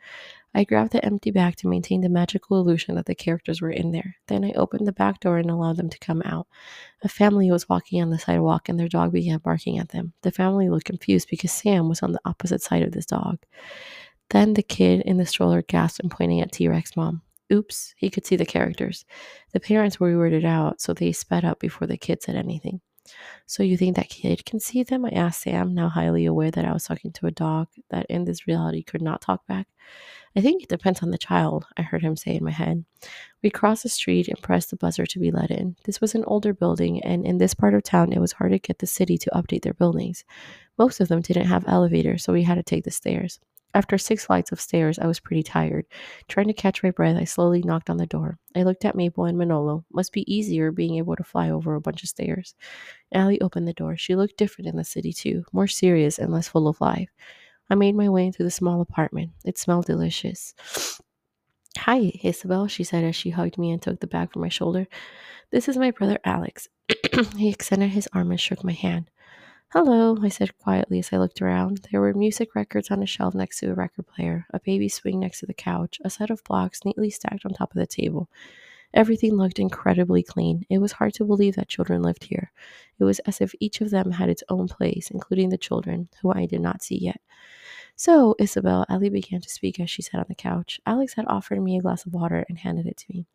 I 0.54 0.64
grabbed 0.64 0.92
the 0.92 1.04
empty 1.04 1.30
bag 1.30 1.56
to 1.56 1.68
maintain 1.68 2.00
the 2.00 2.08
magical 2.08 2.58
illusion 2.58 2.96
that 2.96 3.06
the 3.06 3.14
characters 3.14 3.62
were 3.62 3.70
in 3.70 3.92
there. 3.92 4.16
Then 4.26 4.44
I 4.44 4.52
opened 4.52 4.88
the 4.88 4.92
back 4.92 5.20
door 5.20 5.38
and 5.38 5.50
allowed 5.50 5.76
them 5.76 5.88
to 5.88 5.98
come 5.98 6.20
out. 6.24 6.48
A 7.02 7.08
family 7.08 7.50
was 7.50 7.68
walking 7.68 8.02
on 8.02 8.10
the 8.10 8.18
sidewalk 8.18 8.68
and 8.68 8.78
their 8.78 8.88
dog 8.88 9.12
began 9.12 9.38
barking 9.38 9.78
at 9.78 9.90
them. 9.90 10.14
The 10.22 10.32
family 10.32 10.68
looked 10.68 10.86
confused 10.86 11.28
because 11.30 11.52
Sam 11.52 11.88
was 11.88 12.02
on 12.02 12.12
the 12.12 12.20
opposite 12.24 12.60
side 12.60 12.82
of 12.82 12.90
this 12.90 13.06
dog. 13.06 13.38
Then 14.30 14.54
the 14.54 14.62
kid 14.62 15.02
in 15.02 15.16
the 15.16 15.26
stroller 15.26 15.62
gasped 15.62 16.00
and 16.00 16.10
pointing 16.10 16.40
at 16.40 16.52
T 16.52 16.68
Rex 16.68 16.96
mom. 16.96 17.22
Oops, 17.52 17.94
he 17.96 18.08
could 18.08 18.24
see 18.24 18.36
the 18.36 18.46
characters. 18.46 19.04
The 19.52 19.60
parents 19.60 20.00
were 20.00 20.12
weirded 20.12 20.44
out, 20.44 20.80
so 20.80 20.94
they 20.94 21.12
sped 21.12 21.44
up 21.44 21.60
before 21.60 21.86
the 21.86 21.98
kid 21.98 22.22
said 22.22 22.36
anything. 22.36 22.80
So 23.46 23.62
you 23.62 23.76
think 23.76 23.96
that 23.96 24.08
kid 24.08 24.44
can 24.44 24.60
see 24.60 24.82
them? 24.82 25.04
I 25.04 25.10
asked 25.10 25.42
Sam, 25.42 25.74
now 25.74 25.88
highly 25.88 26.24
aware 26.24 26.50
that 26.50 26.64
I 26.64 26.72
was 26.72 26.84
talking 26.84 27.12
to 27.12 27.26
a 27.26 27.32
dog 27.32 27.68
that 27.90 28.06
in 28.08 28.24
this 28.24 28.46
reality 28.46 28.82
could 28.82 29.02
not 29.02 29.20
talk 29.20 29.46
back. 29.46 29.66
I 30.36 30.40
think 30.40 30.62
it 30.62 30.68
depends 30.68 31.02
on 31.02 31.10
the 31.10 31.18
child, 31.18 31.66
I 31.76 31.82
heard 31.82 32.02
him 32.02 32.16
say 32.16 32.36
in 32.36 32.44
my 32.44 32.52
head. 32.52 32.84
We 33.42 33.50
crossed 33.50 33.82
the 33.82 33.88
street 33.88 34.28
and 34.28 34.40
pressed 34.40 34.70
the 34.70 34.76
buzzer 34.76 35.04
to 35.04 35.18
be 35.18 35.30
let 35.30 35.50
in. 35.50 35.76
This 35.84 36.00
was 36.00 36.14
an 36.14 36.24
older 36.26 36.54
building, 36.54 37.02
and 37.02 37.26
in 37.26 37.38
this 37.38 37.54
part 37.54 37.74
of 37.74 37.82
town, 37.82 38.12
it 38.12 38.20
was 38.20 38.32
hard 38.32 38.52
to 38.52 38.58
get 38.58 38.78
the 38.78 38.86
city 38.86 39.18
to 39.18 39.30
update 39.34 39.62
their 39.62 39.74
buildings. 39.74 40.24
Most 40.78 41.00
of 41.00 41.08
them 41.08 41.20
didn't 41.20 41.46
have 41.46 41.64
elevators, 41.66 42.24
so 42.24 42.32
we 42.32 42.44
had 42.44 42.54
to 42.54 42.62
take 42.62 42.84
the 42.84 42.90
stairs. 42.90 43.40
After 43.74 43.96
six 43.96 44.26
flights 44.26 44.52
of 44.52 44.60
stairs, 44.60 44.98
I 44.98 45.06
was 45.06 45.18
pretty 45.18 45.42
tired. 45.42 45.86
Trying 46.28 46.48
to 46.48 46.52
catch 46.52 46.82
my 46.82 46.90
breath, 46.90 47.16
I 47.16 47.24
slowly 47.24 47.62
knocked 47.62 47.88
on 47.88 47.96
the 47.96 48.06
door. 48.06 48.38
I 48.54 48.64
looked 48.64 48.84
at 48.84 48.94
Mabel 48.94 49.24
and 49.24 49.38
Manolo. 49.38 49.84
Must 49.92 50.12
be 50.12 50.30
easier 50.32 50.70
being 50.70 50.96
able 50.96 51.16
to 51.16 51.24
fly 51.24 51.48
over 51.48 51.74
a 51.74 51.80
bunch 51.80 52.02
of 52.02 52.10
stairs. 52.10 52.54
Allie 53.14 53.40
opened 53.40 53.66
the 53.66 53.72
door. 53.72 53.96
She 53.96 54.14
looked 54.14 54.36
different 54.36 54.68
in 54.68 54.76
the 54.76 54.84
city, 54.84 55.12
too, 55.12 55.44
more 55.52 55.66
serious 55.66 56.18
and 56.18 56.30
less 56.30 56.48
full 56.48 56.68
of 56.68 56.82
life. 56.82 57.08
I 57.70 57.74
made 57.74 57.94
my 57.94 58.10
way 58.10 58.26
into 58.26 58.42
the 58.42 58.50
small 58.50 58.82
apartment. 58.82 59.30
It 59.44 59.56
smelled 59.56 59.86
delicious. 59.86 60.54
Hi, 61.78 62.12
Isabel, 62.22 62.68
she 62.68 62.84
said 62.84 63.04
as 63.04 63.16
she 63.16 63.30
hugged 63.30 63.56
me 63.56 63.70
and 63.70 63.80
took 63.80 64.00
the 64.00 64.06
bag 64.06 64.32
from 64.32 64.42
my 64.42 64.50
shoulder. 64.50 64.86
This 65.50 65.68
is 65.68 65.78
my 65.78 65.90
brother 65.90 66.18
Alex. 66.24 66.68
he 67.36 67.48
extended 67.48 67.88
his 67.88 68.08
arm 68.12 68.30
and 68.30 68.40
shook 68.40 68.62
my 68.62 68.72
hand. 68.72 69.08
Hello, 69.72 70.18
I 70.20 70.28
said 70.28 70.58
quietly 70.58 70.98
as 70.98 71.14
I 71.14 71.16
looked 71.16 71.40
around. 71.40 71.88
There 71.90 72.02
were 72.02 72.12
music 72.12 72.54
records 72.54 72.90
on 72.90 73.02
a 73.02 73.06
shelf 73.06 73.34
next 73.34 73.60
to 73.60 73.70
a 73.70 73.74
record 73.74 74.06
player, 74.06 74.46
a 74.50 74.60
baby 74.60 74.86
swing 74.90 75.20
next 75.20 75.40
to 75.40 75.46
the 75.46 75.54
couch, 75.54 75.98
a 76.04 76.10
set 76.10 76.28
of 76.28 76.44
blocks 76.44 76.84
neatly 76.84 77.08
stacked 77.08 77.46
on 77.46 77.54
top 77.54 77.70
of 77.70 77.80
the 77.80 77.86
table. 77.86 78.28
Everything 78.92 79.34
looked 79.34 79.58
incredibly 79.58 80.22
clean. 80.22 80.66
It 80.68 80.76
was 80.76 80.92
hard 80.92 81.14
to 81.14 81.24
believe 81.24 81.56
that 81.56 81.70
children 81.70 82.02
lived 82.02 82.24
here. 82.24 82.52
It 82.98 83.04
was 83.04 83.20
as 83.20 83.40
if 83.40 83.54
each 83.60 83.80
of 83.80 83.88
them 83.88 84.10
had 84.10 84.28
its 84.28 84.44
own 84.50 84.68
place, 84.68 85.10
including 85.10 85.48
the 85.48 85.56
children, 85.56 86.10
who 86.20 86.30
I 86.30 86.44
did 86.44 86.60
not 86.60 86.82
see 86.82 86.98
yet. 86.98 87.22
So, 87.96 88.34
Isabel, 88.38 88.84
Ellie 88.88 89.10
began 89.10 89.40
to 89.40 89.48
speak 89.48 89.78
as 89.78 89.90
she 89.90 90.02
sat 90.02 90.18
on 90.18 90.26
the 90.28 90.34
couch. 90.34 90.80
Alex 90.86 91.14
had 91.14 91.26
offered 91.28 91.60
me 91.60 91.78
a 91.78 91.82
glass 91.82 92.04
of 92.04 92.14
water 92.14 92.44
and 92.48 92.58
handed 92.58 92.86
it 92.86 92.96
to 92.96 93.06
me. 93.10 93.26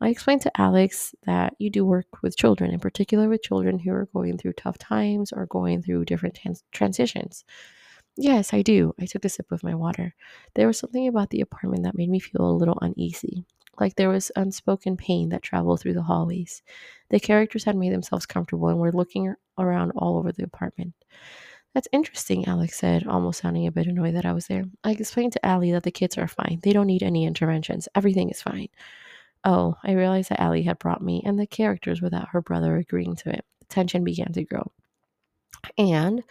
I 0.00 0.08
explained 0.08 0.42
to 0.42 0.60
Alex 0.60 1.14
that 1.24 1.54
you 1.58 1.70
do 1.70 1.84
work 1.84 2.06
with 2.22 2.36
children, 2.36 2.70
in 2.70 2.80
particular 2.80 3.28
with 3.28 3.42
children 3.42 3.78
who 3.78 3.92
are 3.92 4.06
going 4.12 4.38
through 4.38 4.52
tough 4.52 4.78
times 4.78 5.32
or 5.32 5.46
going 5.46 5.82
through 5.82 6.04
different 6.04 6.36
trans- 6.36 6.64
transitions. 6.72 7.44
Yes, 8.16 8.52
I 8.54 8.62
do. 8.62 8.94
I 9.00 9.06
took 9.06 9.24
a 9.24 9.28
sip 9.28 9.50
of 9.50 9.64
my 9.64 9.74
water. 9.74 10.14
There 10.54 10.66
was 10.68 10.78
something 10.78 11.08
about 11.08 11.30
the 11.30 11.40
apartment 11.40 11.82
that 11.82 11.96
made 11.96 12.10
me 12.10 12.20
feel 12.20 12.48
a 12.48 12.52
little 12.52 12.78
uneasy, 12.80 13.44
like 13.80 13.96
there 13.96 14.10
was 14.10 14.30
unspoken 14.36 14.96
pain 14.96 15.30
that 15.30 15.42
traveled 15.42 15.80
through 15.80 15.94
the 15.94 16.02
hallways. 16.02 16.62
The 17.08 17.18
characters 17.18 17.64
had 17.64 17.76
made 17.76 17.92
themselves 17.92 18.26
comfortable 18.26 18.68
and 18.68 18.78
were 18.78 18.92
looking 18.92 19.34
around 19.58 19.92
all 19.96 20.18
over 20.18 20.30
the 20.30 20.44
apartment. 20.44 20.94
That's 21.74 21.88
interesting, 21.92 22.46
Alex 22.46 22.78
said, 22.78 23.06
almost 23.06 23.40
sounding 23.40 23.66
a 23.66 23.72
bit 23.72 23.88
annoyed 23.88 24.14
that 24.14 24.24
I 24.24 24.32
was 24.32 24.46
there. 24.46 24.64
I 24.84 24.92
explained 24.92 25.32
to 25.32 25.44
Allie 25.44 25.72
that 25.72 25.82
the 25.82 25.90
kids 25.90 26.16
are 26.16 26.28
fine. 26.28 26.60
They 26.62 26.72
don't 26.72 26.86
need 26.86 27.02
any 27.02 27.26
interventions. 27.26 27.88
Everything 27.96 28.30
is 28.30 28.40
fine. 28.40 28.68
Oh, 29.44 29.74
I 29.82 29.92
realized 29.92 30.30
that 30.30 30.40
Allie 30.40 30.62
had 30.62 30.78
brought 30.78 31.02
me 31.02 31.22
and 31.26 31.38
the 31.38 31.46
characters 31.46 32.00
without 32.00 32.28
her 32.28 32.40
brother 32.40 32.76
agreeing 32.76 33.16
to 33.16 33.30
it. 33.30 33.44
The 33.60 33.66
tension 33.66 34.04
began 34.04 34.32
to 34.32 34.44
grow. 34.44 34.70
And 35.76 36.22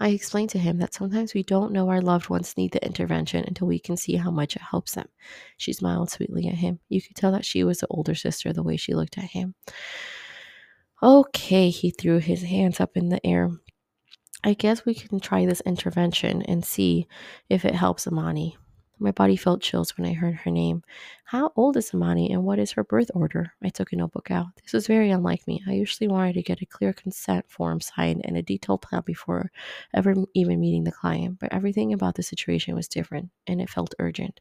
I 0.00 0.10
explained 0.10 0.50
to 0.50 0.58
him 0.58 0.78
that 0.78 0.94
sometimes 0.94 1.34
we 1.34 1.42
don't 1.42 1.72
know 1.72 1.88
our 1.90 2.00
loved 2.00 2.28
ones 2.28 2.56
need 2.56 2.72
the 2.72 2.84
intervention 2.84 3.44
until 3.46 3.66
we 3.66 3.78
can 3.78 3.96
see 3.96 4.16
how 4.16 4.30
much 4.30 4.56
it 4.56 4.62
helps 4.62 4.94
them. 4.94 5.08
She 5.56 5.72
smiled 5.72 6.10
sweetly 6.10 6.46
at 6.48 6.54
him. 6.54 6.78
You 6.88 7.02
could 7.02 7.16
tell 7.16 7.32
that 7.32 7.44
she 7.44 7.62
was 7.62 7.78
the 7.78 7.88
older 7.88 8.14
sister 8.14 8.52
the 8.52 8.62
way 8.62 8.76
she 8.76 8.94
looked 8.94 9.18
at 9.18 9.24
him. 9.24 9.54
Okay, 11.02 11.70
he 11.70 11.90
threw 11.90 12.18
his 12.18 12.42
hands 12.42 12.80
up 12.80 12.96
in 12.96 13.08
the 13.08 13.24
air. 13.26 13.50
I 14.44 14.54
guess 14.54 14.84
we 14.84 14.94
can 14.94 15.20
try 15.20 15.46
this 15.46 15.60
intervention 15.62 16.42
and 16.42 16.64
see 16.64 17.06
if 17.48 17.64
it 17.64 17.74
helps 17.74 18.06
Amani. 18.06 18.56
My 19.00 19.12
body 19.12 19.36
felt 19.36 19.62
chills 19.62 19.96
when 19.96 20.08
I 20.08 20.12
heard 20.12 20.34
her 20.34 20.50
name. 20.50 20.82
How 21.24 21.52
old 21.54 21.76
is 21.76 21.94
Amani 21.94 22.32
and 22.32 22.42
what 22.44 22.58
is 22.58 22.72
her 22.72 22.82
birth 22.82 23.10
order? 23.14 23.52
I 23.62 23.68
took 23.68 23.92
a 23.92 23.96
notebook 23.96 24.30
out. 24.30 24.46
This 24.62 24.72
was 24.72 24.88
very 24.88 25.10
unlike 25.10 25.46
me. 25.46 25.62
I 25.68 25.72
usually 25.72 26.08
wanted 26.08 26.32
to 26.34 26.42
get 26.42 26.62
a 26.62 26.66
clear 26.66 26.92
consent 26.92 27.48
form 27.48 27.80
signed 27.80 28.22
and 28.24 28.36
a 28.36 28.42
detailed 28.42 28.82
plan 28.82 29.02
before 29.04 29.52
ever 29.94 30.14
even 30.34 30.60
meeting 30.60 30.84
the 30.84 30.92
client, 30.92 31.38
but 31.38 31.52
everything 31.52 31.92
about 31.92 32.16
the 32.16 32.24
situation 32.24 32.74
was 32.74 32.88
different 32.88 33.30
and 33.46 33.60
it 33.60 33.70
felt 33.70 33.94
urgent. 34.00 34.40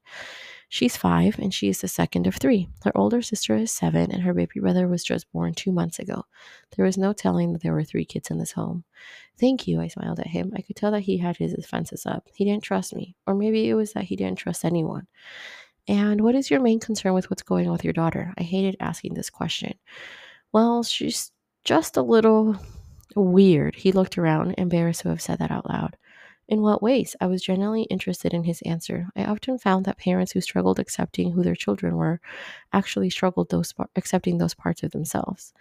She's 0.69 0.97
five 0.97 1.39
and 1.39 1.53
she 1.53 1.69
is 1.69 1.79
the 1.79 1.87
second 1.87 2.27
of 2.27 2.35
three. 2.35 2.67
Her 2.83 2.91
older 2.95 3.21
sister 3.21 3.55
is 3.55 3.71
seven 3.71 4.11
and 4.11 4.21
her 4.23 4.33
baby 4.33 4.59
brother 4.59 4.87
was 4.87 5.03
just 5.03 5.31
born 5.31 5.53
two 5.53 5.71
months 5.71 5.99
ago. 5.99 6.25
There 6.75 6.85
was 6.85 6.97
no 6.97 7.13
telling 7.13 7.53
that 7.53 7.61
there 7.61 7.73
were 7.73 7.85
three 7.85 8.03
kids 8.03 8.29
in 8.29 8.37
this 8.37 8.51
home. 8.51 8.83
Thank 9.39 9.67
you, 9.67 9.79
I 9.79 9.87
smiled 9.87 10.19
at 10.19 10.27
him. 10.27 10.51
I 10.57 10.61
could 10.61 10.75
tell 10.75 10.91
that 10.91 11.01
he 11.01 11.17
had 11.17 11.37
his 11.37 11.53
defenses 11.53 12.05
up. 12.05 12.27
He 12.33 12.43
didn't 12.43 12.63
trust 12.63 12.93
me, 12.93 13.15
or 13.25 13.33
maybe 13.33 13.69
it 13.69 13.75
was 13.75 13.93
that 13.93 14.03
he 14.05 14.15
didn't 14.17 14.39
trust 14.39 14.65
anyone. 14.65 15.07
And 15.87 16.19
what 16.21 16.35
is 16.35 16.51
your 16.51 16.59
main 16.59 16.81
concern 16.81 17.13
with 17.13 17.29
what's 17.29 17.43
going 17.43 17.65
on 17.67 17.71
with 17.71 17.85
your 17.85 17.93
daughter? 17.93 18.33
I 18.37 18.43
hated 18.43 18.75
asking 18.81 19.13
this 19.13 19.29
question. 19.29 19.73
Well, 20.51 20.83
she's 20.83 21.31
just 21.63 21.95
a 21.95 22.01
little 22.01 22.57
weird. 23.15 23.75
He 23.75 23.93
looked 23.93 24.17
around, 24.17 24.55
embarrassed 24.57 25.01
to 25.01 25.09
have 25.09 25.21
said 25.21 25.39
that 25.39 25.51
out 25.51 25.69
loud. 25.69 25.95
In 26.47 26.61
what 26.61 26.81
ways? 26.81 27.15
I 27.19 27.27
was 27.27 27.41
genuinely 27.41 27.83
interested 27.83 28.33
in 28.33 28.45
his 28.45 28.61
answer. 28.61 29.07
I 29.15 29.25
often 29.25 29.57
found 29.57 29.85
that 29.85 29.97
parents 29.97 30.31
who 30.31 30.41
struggled 30.41 30.79
accepting 30.79 31.31
who 31.31 31.43
their 31.43 31.55
children 31.55 31.95
were 31.97 32.21
actually 32.71 33.09
struggled 33.09 33.49
those 33.49 33.73
accepting 33.95 34.37
those 34.37 34.53
parts 34.53 34.83
of 34.83 34.91
themselves. 34.91 35.53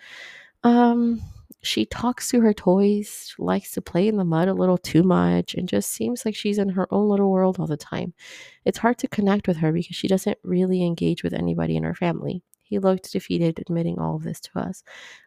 Um, 0.62 1.22
she 1.62 1.86
talks 1.86 2.30
to 2.30 2.40
her 2.40 2.54
toys, 2.54 3.34
likes 3.38 3.72
to 3.72 3.82
play 3.82 4.06
in 4.08 4.16
the 4.16 4.24
mud 4.24 4.48
a 4.48 4.54
little 4.54 4.78
too 4.78 5.02
much, 5.02 5.54
and 5.54 5.68
just 5.68 5.90
seems 5.90 6.24
like 6.24 6.36
she's 6.36 6.58
in 6.58 6.70
her 6.70 6.86
own 6.92 7.08
little 7.08 7.30
world 7.30 7.58
all 7.58 7.66
the 7.66 7.76
time. 7.76 8.14
It's 8.64 8.78
hard 8.78 8.98
to 8.98 9.08
connect 9.08 9.48
with 9.48 9.58
her 9.58 9.72
because 9.72 9.96
she 9.96 10.08
doesn't 10.08 10.38
really 10.44 10.84
engage 10.84 11.22
with 11.24 11.32
anybody 11.34 11.76
in 11.76 11.82
her 11.82 11.94
family. 11.94 12.42
He 12.68 12.78
looked 12.78 13.12
defeated, 13.12 13.58
admitting 13.58 13.98
all 13.98 14.16
of 14.16 14.24
this 14.24 14.40
to 14.40 14.58
us. 14.58 14.82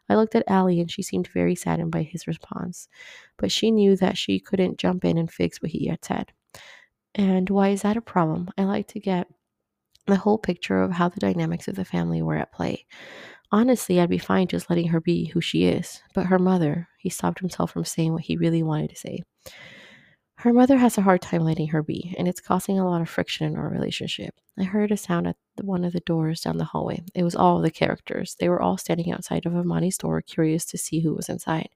I 0.10 0.16
looked 0.16 0.36
at 0.36 0.50
Allie 0.50 0.82
and 0.82 0.92
she 0.92 1.02
seemed 1.02 1.30
very 1.30 1.56
saddened 1.56 1.92
by 1.92 2.04
his 2.04 2.28
response, 2.28 2.90
but 3.38 3.52
she 3.52 3.72
knew 3.72 3.96
that 3.96 4.18
she 4.18 4.40
couldn't 4.40 4.78
jump 4.78 5.06
in 5.06 5.18
and 5.18 5.32
fix 5.32 5.62
what 5.62 5.72
he 5.72 5.88
had 5.88 6.04
said. 6.04 6.34
And 7.16 7.50
why 7.50 7.70
is 7.70 7.82
that 7.84 7.98
a 7.98 8.02
problem? 8.02 8.50
I 8.58 8.64
like 8.66 8.88
to 8.90 9.00
get 9.00 9.28
the 10.06 10.18
whole 10.18 10.38
picture 10.38 10.82
of 10.82 10.92
how 10.92 11.08
the 11.08 11.20
dynamics 11.20 11.68
of 11.68 11.76
the 11.76 11.86
family 11.86 12.22
were 12.22 12.36
at 12.36 12.52
play. 12.52 12.86
Honestly, 13.52 14.00
I'd 14.00 14.10
be 14.10 14.18
fine 14.18 14.48
just 14.48 14.70
letting 14.70 14.90
her 14.90 15.00
be 15.00 15.26
who 15.26 15.42
she 15.42 15.66
is, 15.66 16.02
but 16.14 16.28
her 16.28 16.40
mother, 16.40 16.88
he 16.98 17.10
stopped 17.10 17.40
himself 17.40 17.72
from 17.72 17.86
saying 17.86 18.14
what 18.14 18.24
he 18.24 18.38
really 18.38 18.64
wanted 18.64 18.90
to 18.92 18.96
say. 18.96 19.24
Her 20.40 20.54
mother 20.54 20.78
has 20.78 20.98
a 20.98 21.02
hard 21.02 21.22
time 21.22 21.44
letting 21.44 21.68
her 21.68 21.84
be, 21.84 22.16
and 22.18 22.26
it's 22.26 22.40
causing 22.40 22.80
a 22.80 22.88
lot 22.90 23.02
of 23.02 23.10
friction 23.10 23.46
in 23.46 23.58
our 23.58 23.68
relationship. 23.68 24.34
I 24.58 24.64
heard 24.64 24.90
a 24.90 24.96
sound 24.96 25.28
at 25.28 25.36
one 25.60 25.84
of 25.84 25.92
the 25.92 26.00
doors 26.00 26.40
down 26.40 26.56
the 26.56 26.64
hallway. 26.64 27.04
It 27.14 27.24
was 27.24 27.36
all 27.36 27.60
the 27.60 27.70
characters. 27.70 28.38
They 28.40 28.48
were 28.48 28.62
all 28.62 28.78
standing 28.78 29.12
outside 29.12 29.46
of 29.46 29.54
Amani's 29.54 29.98
door, 29.98 30.22
curious 30.22 30.64
to 30.68 30.78
see 30.78 31.02
who 31.02 31.14
was 31.14 31.28
inside. 31.28 31.68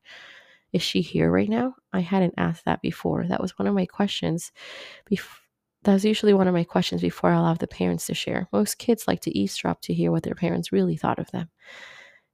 Is 0.71 0.81
she 0.81 1.01
here 1.01 1.29
right 1.29 1.49
now? 1.49 1.75
I 1.91 1.99
hadn't 1.99 2.35
asked 2.37 2.63
that 2.63 2.81
before. 2.81 3.27
That 3.27 3.41
was 3.41 3.59
one 3.59 3.67
of 3.67 3.75
my 3.75 3.85
questions. 3.85 4.53
Bef- 5.11 5.41
that 5.81 5.91
was 5.91 6.05
usually 6.05 6.33
one 6.33 6.47
of 6.47 6.53
my 6.53 6.63
questions 6.63 7.01
before 7.01 7.31
I 7.31 7.37
allowed 7.37 7.59
the 7.59 7.67
parents 7.67 8.05
to 8.05 8.13
share. 8.13 8.47
Most 8.53 8.77
kids 8.77 9.09
like 9.09 9.19
to 9.23 9.37
eavesdrop 9.37 9.81
to 9.81 9.93
hear 9.93 10.09
what 10.09 10.23
their 10.23 10.35
parents 10.35 10.71
really 10.71 10.95
thought 10.95 11.19
of 11.19 11.29
them. 11.31 11.49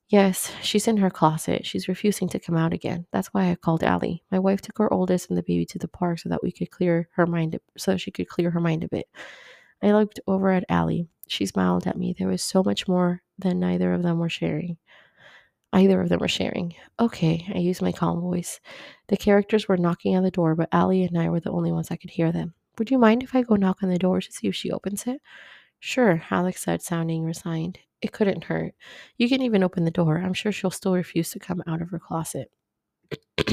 Yes, 0.09 0.51
she's 0.63 0.87
in 0.87 0.97
her 0.97 1.09
closet. 1.11 1.65
She's 1.67 1.87
refusing 1.87 2.27
to 2.29 2.39
come 2.39 2.57
out 2.57 2.73
again. 2.73 3.05
That's 3.11 3.27
why 3.27 3.51
I 3.51 3.55
called 3.55 3.83
Allie. 3.83 4.23
My 4.31 4.39
wife 4.39 4.59
took 4.61 4.77
her 4.79 4.91
oldest 4.91 5.29
and 5.29 5.37
the 5.37 5.43
baby 5.43 5.65
to 5.67 5.77
the 5.79 5.87
park 5.87 6.19
so 6.19 6.29
that 6.29 6.41
we 6.43 6.51
could 6.51 6.71
clear 6.71 7.07
her 7.13 7.27
mind 7.27 7.59
so 7.77 7.95
she 7.95 8.09
could 8.11 8.27
clear 8.27 8.49
her 8.49 8.59
mind 8.59 8.83
a 8.83 8.87
bit. 8.89 9.07
I 9.83 9.91
looked 9.91 10.19
over 10.27 10.49
at 10.51 10.65
Allie. 10.67 11.07
She 11.27 11.45
smiled 11.45 11.85
at 11.85 11.97
me. 11.97 12.15
There 12.17 12.27
was 12.27 12.43
so 12.43 12.63
much 12.63 12.87
more 12.87 13.21
than 13.37 13.59
neither 13.59 13.93
of 13.93 14.01
them 14.03 14.17
were 14.17 14.29
sharing. 14.29 14.77
Either 15.73 16.01
of 16.01 16.09
them 16.09 16.19
were 16.19 16.27
sharing. 16.27 16.75
Okay, 16.99 17.45
I 17.53 17.59
used 17.59 17.81
my 17.81 17.91
calm 17.91 18.21
voice. 18.21 18.59
The 19.07 19.17
characters 19.17 19.67
were 19.67 19.77
knocking 19.77 20.17
on 20.17 20.23
the 20.23 20.31
door, 20.31 20.55
but 20.55 20.69
Allie 20.71 21.03
and 21.03 21.17
I 21.17 21.29
were 21.29 21.39
the 21.39 21.51
only 21.51 21.71
ones 21.71 21.89
that 21.89 22.01
could 22.01 22.09
hear 22.11 22.31
them. 22.31 22.55
Would 22.79 22.89
you 22.91 22.97
mind 22.97 23.21
if 23.23 23.35
I 23.35 23.43
go 23.43 23.55
knock 23.55 23.83
on 23.83 23.89
the 23.89 23.99
door 23.99 24.21
to 24.21 24.31
see 24.31 24.47
if 24.47 24.55
she 24.55 24.71
opens 24.71 25.05
it? 25.05 25.21
Sure, 25.79 26.23
Alex 26.31 26.63
said, 26.63 26.81
sounding 26.81 27.23
resigned. 27.23 27.79
It 28.01 28.11
couldn't 28.11 28.45
hurt. 28.45 28.73
You 29.17 29.27
can 29.27 29.41
even 29.41 29.63
open 29.63 29.83
the 29.83 29.91
door. 29.91 30.17
I'm 30.17 30.33
sure 30.33 30.51
she'll 30.51 30.71
still 30.71 30.93
refuse 30.93 31.31
to 31.31 31.39
come 31.39 31.63
out 31.67 31.81
of 31.81 31.89
her 31.89 31.99
closet. 31.99 32.51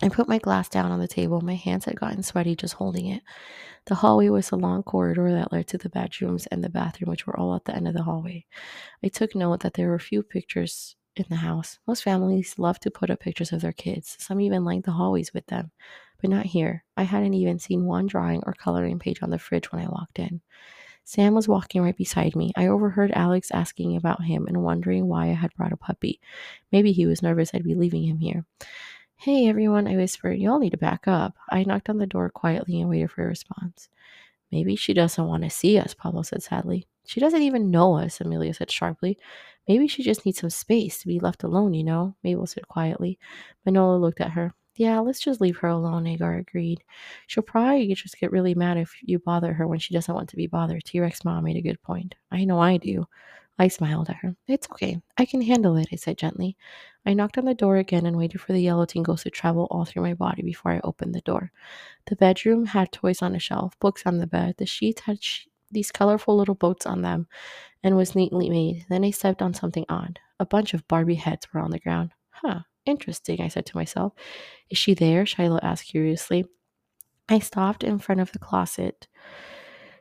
I 0.00 0.08
put 0.10 0.28
my 0.28 0.38
glass 0.38 0.68
down 0.68 0.92
on 0.92 1.00
the 1.00 1.08
table. 1.08 1.40
My 1.40 1.56
hands 1.56 1.84
had 1.84 1.98
gotten 1.98 2.22
sweaty 2.22 2.54
just 2.54 2.74
holding 2.74 3.06
it. 3.06 3.22
The 3.86 3.96
hallway 3.96 4.28
was 4.28 4.52
a 4.52 4.56
long 4.56 4.84
corridor 4.84 5.32
that 5.32 5.50
led 5.50 5.66
to 5.68 5.78
the 5.78 5.88
bedrooms 5.88 6.46
and 6.46 6.62
the 6.62 6.68
bathroom, 6.68 7.10
which 7.10 7.26
were 7.26 7.38
all 7.38 7.56
at 7.56 7.64
the 7.64 7.74
end 7.74 7.88
of 7.88 7.94
the 7.94 8.04
hallway. 8.04 8.46
I 9.02 9.08
took 9.08 9.34
note 9.34 9.60
that 9.60 9.74
there 9.74 9.88
were 9.88 9.98
few 9.98 10.22
pictures 10.22 10.94
in 11.16 11.24
the 11.28 11.36
house. 11.36 11.80
Most 11.86 12.04
families 12.04 12.58
love 12.58 12.78
to 12.80 12.92
put 12.92 13.10
up 13.10 13.20
pictures 13.20 13.52
of 13.52 13.60
their 13.60 13.72
kids. 13.72 14.16
Some 14.20 14.40
even 14.40 14.64
lined 14.64 14.84
the 14.84 14.92
hallways 14.92 15.34
with 15.34 15.46
them, 15.46 15.72
but 16.20 16.30
not 16.30 16.46
here. 16.46 16.84
I 16.96 17.02
hadn't 17.02 17.34
even 17.34 17.58
seen 17.58 17.84
one 17.84 18.06
drawing 18.06 18.42
or 18.46 18.52
coloring 18.52 19.00
page 19.00 19.20
on 19.22 19.30
the 19.30 19.38
fridge 19.38 19.72
when 19.72 19.82
I 19.82 19.88
walked 19.88 20.20
in. 20.20 20.42
Sam 21.08 21.32
was 21.32 21.48
walking 21.48 21.80
right 21.80 21.96
beside 21.96 22.36
me. 22.36 22.52
I 22.54 22.66
overheard 22.66 23.12
Alex 23.12 23.50
asking 23.50 23.96
about 23.96 24.24
him 24.24 24.46
and 24.46 24.62
wondering 24.62 25.06
why 25.06 25.30
I 25.30 25.32
had 25.32 25.54
brought 25.54 25.72
a 25.72 25.76
puppy. 25.78 26.20
Maybe 26.70 26.92
he 26.92 27.06
was 27.06 27.22
nervous 27.22 27.50
I'd 27.54 27.64
be 27.64 27.74
leaving 27.74 28.04
him 28.04 28.18
here. 28.18 28.44
Hey 29.16 29.48
everyone, 29.48 29.88
I 29.88 29.96
whispered. 29.96 30.38
You 30.38 30.50
all 30.50 30.58
need 30.58 30.72
to 30.72 30.76
back 30.76 31.08
up. 31.08 31.34
I 31.50 31.64
knocked 31.64 31.88
on 31.88 31.96
the 31.96 32.06
door 32.06 32.28
quietly 32.28 32.78
and 32.78 32.90
waited 32.90 33.10
for 33.10 33.24
a 33.24 33.26
response. 33.26 33.88
Maybe 34.52 34.76
she 34.76 34.92
doesn't 34.92 35.26
want 35.26 35.44
to 35.44 35.50
see 35.50 35.78
us, 35.78 35.94
Pablo 35.94 36.20
said 36.20 36.42
sadly. 36.42 36.86
She 37.06 37.20
doesn't 37.20 37.40
even 37.40 37.70
know 37.70 37.96
us, 37.96 38.20
Amelia 38.20 38.52
said 38.52 38.70
sharply. 38.70 39.16
Maybe 39.66 39.88
she 39.88 40.02
just 40.02 40.26
needs 40.26 40.40
some 40.40 40.50
space 40.50 40.98
to 40.98 41.06
be 41.06 41.20
left 41.20 41.42
alone, 41.42 41.72
you 41.72 41.84
know, 41.84 42.16
Mabel 42.22 42.46
said 42.46 42.68
quietly. 42.68 43.18
Manola 43.66 43.98
looked 43.98 44.20
at 44.20 44.32
her. 44.32 44.52
Yeah, 44.78 45.00
let's 45.00 45.18
just 45.20 45.40
leave 45.40 45.56
her 45.58 45.68
alone, 45.68 46.06
Agar 46.06 46.34
agreed. 46.36 46.84
She'll 47.26 47.42
probably 47.42 47.92
just 47.94 48.18
get 48.18 48.30
really 48.30 48.54
mad 48.54 48.76
if 48.78 48.94
you 49.02 49.18
bother 49.18 49.52
her 49.52 49.66
when 49.66 49.80
she 49.80 49.92
doesn't 49.92 50.14
want 50.14 50.28
to 50.28 50.36
be 50.36 50.46
bothered. 50.46 50.84
T 50.84 51.00
Rex 51.00 51.24
mom 51.24 51.44
made 51.44 51.56
a 51.56 51.60
good 51.60 51.82
point. 51.82 52.14
I 52.30 52.44
know 52.44 52.60
I 52.60 52.76
do. 52.76 53.06
I 53.58 53.66
smiled 53.66 54.08
at 54.08 54.16
her. 54.18 54.36
It's 54.46 54.68
okay. 54.70 55.02
I 55.16 55.24
can 55.24 55.42
handle 55.42 55.76
it, 55.76 55.88
I 55.92 55.96
said 55.96 56.16
gently. 56.16 56.56
I 57.04 57.12
knocked 57.14 57.38
on 57.38 57.44
the 57.44 57.54
door 57.54 57.76
again 57.78 58.06
and 58.06 58.16
waited 58.16 58.40
for 58.40 58.52
the 58.52 58.62
yellow 58.62 58.84
tingles 58.84 59.24
to 59.24 59.30
travel 59.30 59.66
all 59.70 59.84
through 59.84 60.02
my 60.02 60.14
body 60.14 60.42
before 60.42 60.70
I 60.70 60.80
opened 60.84 61.12
the 61.12 61.22
door. 61.22 61.50
The 62.06 62.14
bedroom 62.14 62.66
had 62.66 62.92
toys 62.92 63.20
on 63.20 63.34
a 63.34 63.40
shelf, 63.40 63.76
books 63.80 64.04
on 64.06 64.18
the 64.18 64.28
bed. 64.28 64.54
The 64.58 64.66
sheets 64.66 65.00
had 65.02 65.20
sh- 65.24 65.46
these 65.72 65.90
colorful 65.90 66.36
little 66.36 66.54
boats 66.54 66.86
on 66.86 67.02
them 67.02 67.26
and 67.82 67.96
was 67.96 68.14
neatly 68.14 68.48
made. 68.48 68.86
Then 68.88 69.04
I 69.04 69.10
stepped 69.10 69.42
on 69.42 69.54
something 69.54 69.86
odd. 69.88 70.20
A 70.38 70.46
bunch 70.46 70.72
of 70.72 70.86
Barbie 70.86 71.16
heads 71.16 71.52
were 71.52 71.60
on 71.60 71.72
the 71.72 71.80
ground. 71.80 72.12
Huh, 72.30 72.60
interesting, 72.88 73.40
I 73.40 73.48
said 73.48 73.66
to 73.66 73.76
myself. 73.76 74.12
Is 74.70 74.78
she 74.78 74.94
there? 74.94 75.26
Shiloh 75.26 75.60
asked 75.62 75.88
curiously. 75.88 76.46
I 77.28 77.38
stopped 77.38 77.84
in 77.84 77.98
front 77.98 78.20
of 78.20 78.32
the 78.32 78.38
closet 78.38 79.06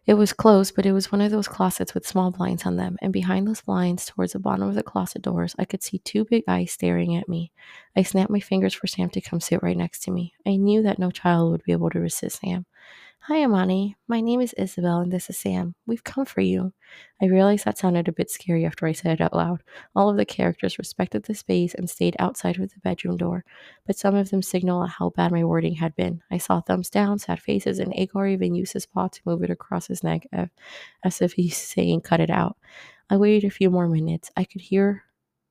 it 0.08 0.13
was 0.13 0.32
closed, 0.32 0.73
but 0.73 0.86
it 0.86 0.93
was 0.93 1.12
one 1.12 1.19
of 1.19 1.32
those 1.32 1.50
closets 1.50 1.93
with 1.93 2.08
small 2.08 2.32
blinds 2.32 2.65
on 2.65 2.78
them, 2.78 2.97
and 3.02 3.12
behind 3.12 3.45
those 3.45 3.60
blinds, 3.60 4.06
towards 4.06 4.32
the 4.32 4.39
bottom 4.39 4.65
of 4.65 4.73
the 4.73 4.82
closet 4.82 5.21
doors, 5.21 5.54
I 5.60 5.65
could 5.65 5.84
see 5.84 6.00
two 6.00 6.23
big 6.23 6.45
eyes 6.47 6.71
staring 6.71 7.17
at 7.17 7.28
me. 7.28 7.52
I 7.93 8.04
snapped 8.04 8.30
my 8.30 8.39
fingers 8.39 8.73
for 8.73 8.88
Sam 8.88 9.10
to 9.10 9.19
come 9.19 9.41
sit 9.41 9.62
right 9.62 9.76
next 9.76 10.04
to 10.04 10.12
me. 10.12 10.34
I 10.45 10.56
knew 10.56 10.82
that 10.84 10.97
no 10.97 11.12
child 11.12 11.52
would 11.52 11.63
be 11.63 11.73
able 11.73 11.89
to 11.89 12.00
resist 12.00 12.39
Sam. 12.39 12.65
Hi, 13.28 13.44
Amani. 13.44 13.98
My 14.08 14.22
name 14.22 14.40
is 14.40 14.54
Isabel, 14.54 15.00
and 15.00 15.12
this 15.12 15.30
is 15.30 15.38
Sam. 15.38 15.76
We've 15.86 16.06
come 16.06 16.24
for 16.24 16.40
you. 16.40 16.72
I 17.22 17.26
realized 17.26 17.66
that 17.66 17.78
sounded 17.78 18.08
a 18.08 18.13
bit 18.13 18.32
scary 18.32 18.66
after 18.66 18.88
I 18.88 18.94
said 18.94 19.20
it 19.20 19.22
out 19.22 19.36
loud. 19.36 19.63
All 19.94 20.10
of 20.10 20.16
the 20.16 20.24
characters 20.24 20.78
respected 20.78 21.24
the 21.24 21.36
space 21.36 21.74
and 21.74 21.90
stayed 21.90 22.16
outside 22.20 22.58
of 22.58 22.70
the 22.70 22.80
bedroom 22.80 23.18
door, 23.18 23.44
but 23.86 23.98
some 23.98 24.16
of 24.16 24.30
them 24.30 24.42
signaled 24.42 24.92
how 24.92 25.10
bad 25.10 25.34
my 25.34 25.44
wording 25.44 25.76
had 25.76 25.94
been. 25.94 26.22
I 26.32 26.38
saw 26.38 26.62
thumbs 26.62 26.90
down, 26.90 27.20
sad 27.20 27.42
faces, 27.42 27.80
and 27.80 27.94
Agar 27.98 28.28
even 28.28 28.56
used 28.56 28.72
his 28.72 28.86
paw 28.86 29.10
to 29.10 29.22
move 29.26 29.44
it 29.44 29.50
across 29.50 29.88
his 29.88 30.06
neck 30.06 30.26
uh, 30.32 30.46
as 31.04 31.22
if 31.22 31.34
he's 31.34 31.58
saying, 31.74 32.04
Cut 32.04 32.22
it 32.22 32.30
out. 32.30 32.56
I 33.10 33.18
waited 33.18 33.46
a 33.46 33.52
few 33.52 33.70
more 33.70 33.90
minutes. 33.90 34.32
I 34.38 34.46
could 34.46 34.62
hear 34.62 35.04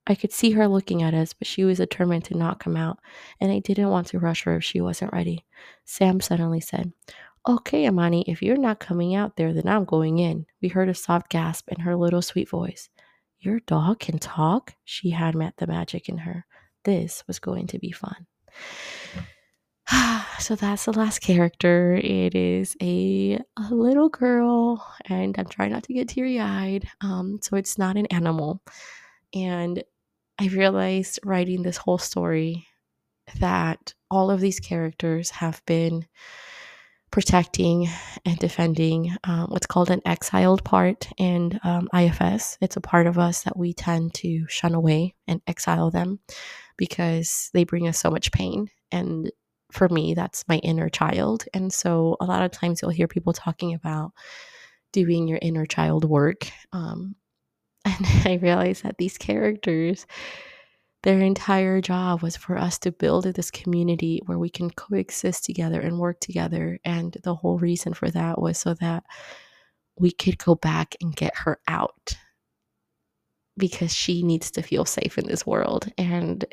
I 0.07 0.15
could 0.15 0.33
see 0.33 0.53
her 0.53 0.67
looking 0.67 1.03
at 1.03 1.15
us, 1.15 1.35
but 1.35 1.49
she 1.49 1.65
was 1.65 1.77
determined 1.79 2.25
to 2.27 2.37
not 2.39 2.61
come 2.61 2.77
out, 2.77 3.01
and 3.39 3.51
I 3.53 3.59
didn't 3.59 3.91
want 3.91 4.07
to 4.09 4.19
rush 4.19 4.45
her 4.45 4.57
if 4.57 4.65
she 4.65 4.81
wasn't 4.81 5.13
ready. 5.13 5.45
Sam 5.85 6.21
suddenly 6.21 6.61
said, 6.61 6.93
Okay, 7.49 7.87
Amani, 7.87 8.25
if 8.27 8.43
you're 8.43 8.57
not 8.57 8.81
coming 8.81 9.15
out 9.15 9.37
there, 9.37 9.53
then 9.53 9.69
I'm 9.69 9.85
going 9.85 10.19
in. 10.19 10.47
We 10.61 10.67
heard 10.67 10.89
a 10.89 10.95
soft 10.95 11.29
gasp 11.29 11.69
in 11.69 11.79
her 11.81 11.95
little 11.95 12.21
sweet 12.21 12.49
voice. 12.49 12.89
Your 13.39 13.61
dog 13.61 14.01
can 14.01 14.19
talk? 14.19 14.75
She 14.85 15.11
had 15.11 15.37
met 15.37 15.57
the 15.57 15.69
magic 15.69 16.09
in 16.09 16.19
her. 16.19 16.45
This 16.83 17.23
was 17.29 17.39
going 17.39 17.69
to 17.69 17.79
be 17.79 17.93
fun. 17.93 18.27
so 20.41 20.57
that's 20.57 20.87
the 20.87 20.93
last 20.93 21.21
character. 21.21 21.95
It 21.95 22.35
is 22.35 22.77
a, 22.83 23.39
a 23.57 23.73
little 23.73 24.09
girl, 24.09 24.85
and 25.09 25.39
I'm 25.39 25.47
trying 25.47 25.71
not 25.71 25.85
to 25.85 25.95
get 25.95 26.09
teary 26.09 26.41
eyed. 26.41 26.89
Um, 27.01 27.39
so 27.43 27.57
it's 27.57 27.79
not 27.79 27.97
an 27.97 28.07
animal. 28.07 28.61
And 29.33 29.85
I 30.41 30.49
realized 30.49 31.21
writing 31.25 31.63
this 31.63 31.77
whole 31.77 31.99
story 31.99 32.67
that 33.39 33.95
all 34.11 34.33
of 34.33 34.41
these 34.41 34.59
characters 34.59 35.31
have 35.31 35.63
been 35.65 36.07
protecting 37.11 37.89
and 38.25 38.39
defending 38.39 39.17
um, 39.25 39.47
what's 39.49 39.67
called 39.67 39.91
an 39.91 40.03
exiled 40.05 40.65
part 40.65 41.09
in 41.17 41.59
um, 41.65 41.89
IFS. 41.95 42.59
It's 42.61 42.77
a 42.77 42.81
part 42.81 43.07
of 43.07 43.19
us 43.19 43.45
that 43.45 43.57
we 43.57 43.73
tend 43.73 44.15
to 44.15 44.47
shun 44.49 44.75
away 44.75 45.15
and 45.27 45.41
exile 45.47 45.91
them 45.91 46.21
because 46.77 47.51
they 47.55 47.65
bring 47.65 47.89
us 47.89 47.99
so 47.99 48.11
much 48.11 48.33
pain. 48.33 48.69
And 48.93 49.31
for 49.73 49.89
me, 49.89 50.15
that's 50.15 50.45
my 50.49 50.57
inner 50.59 50.89
child. 50.89 51.45
And 51.55 51.73
so 51.73 52.17
a 52.21 52.25
lot 52.25 52.43
of 52.43 52.51
times 52.51 52.83
you'll 52.83 52.91
hear 52.91 53.09
people 53.09 53.33
talking 53.33 53.75
about 53.75 54.13
doing 54.93 55.29
your 55.29 55.39
inner 55.43 55.67
child 55.67 56.05
work. 56.05 56.49
Um, 56.73 57.17
and 57.85 58.07
I 58.25 58.39
realize 58.43 58.83
that 58.83 58.99
these 58.99 59.17
characters, 59.19 60.07
their 61.03 61.21
entire 61.21 61.81
job 61.81 62.23
was 62.23 62.37
for 62.37 62.57
us 62.57 62.79
to 62.81 62.93
build 62.93 63.25
this 63.25 63.51
community 63.51 64.21
where 64.27 64.39
we 64.39 64.51
can 64.51 64.71
coexist 64.71 65.45
together 65.45 65.81
and 65.81 65.99
work 65.99 66.21
together. 66.21 66.79
And 66.85 67.17
the 67.23 67.35
whole 67.35 67.59
reason 67.59 67.95
for 67.95 68.11
that 68.11 68.41
was 68.41 68.59
so 68.59 68.75
that 68.75 69.05
we 69.99 70.11
could 70.11 70.39
go 70.39 70.55
back 70.55 70.95
and 71.01 71.15
get 71.15 71.37
her 71.37 71.61
out 71.69 72.17
because 73.57 73.95
she 73.95 74.23
needs 74.23 74.51
to 74.53 74.63
feel 74.63 74.85
safe 74.85 75.17
in 75.17 75.27
this 75.27 75.47
world. 75.47 75.91
And 75.97 76.45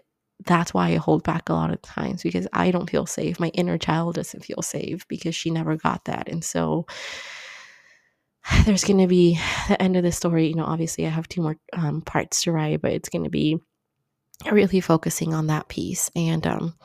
that's 0.45 0.73
why 0.73 0.89
I 0.89 0.95
hold 0.95 1.23
back 1.23 1.49
a 1.49 1.53
lot 1.53 1.71
of 1.71 1.82
times 1.82 2.23
because 2.23 2.47
I 2.53 2.71
don't 2.71 2.89
feel 2.89 3.06
safe. 3.06 3.39
My 3.39 3.49
inner 3.49 3.77
child 3.77 4.15
doesn't 4.15 4.45
feel 4.45 4.62
safe 4.62 5.08
because 5.08 5.36
she 5.36 5.49
never 5.49 5.75
got 5.75 6.06
that. 6.06 6.29
And 6.29 6.43
so 6.43 6.86
there's 8.65 8.84
going 8.84 8.99
to 8.99 9.08
be 9.08 9.39
the 9.67 9.82
end 9.82 9.95
of 9.95 10.03
the 10.03 10.12
story. 10.12 10.47
You 10.47 10.56
know, 10.56 10.65
obviously, 10.65 11.06
I 11.06 11.10
have 11.10 11.27
two 11.27 11.41
more 11.41 11.58
um, 11.73 12.01
parts 12.01 12.43
to 12.43 12.51
write, 12.51 12.82
but 12.82 12.91
it's 12.91 13.10
going 13.10 13.23
to 13.23 13.29
be 13.29 13.60
really 14.51 14.82
focusing 14.82 15.34
on 15.34 15.47
that 15.47 15.67
piece. 15.67 16.10
And 16.15 16.45
um, 16.45 16.75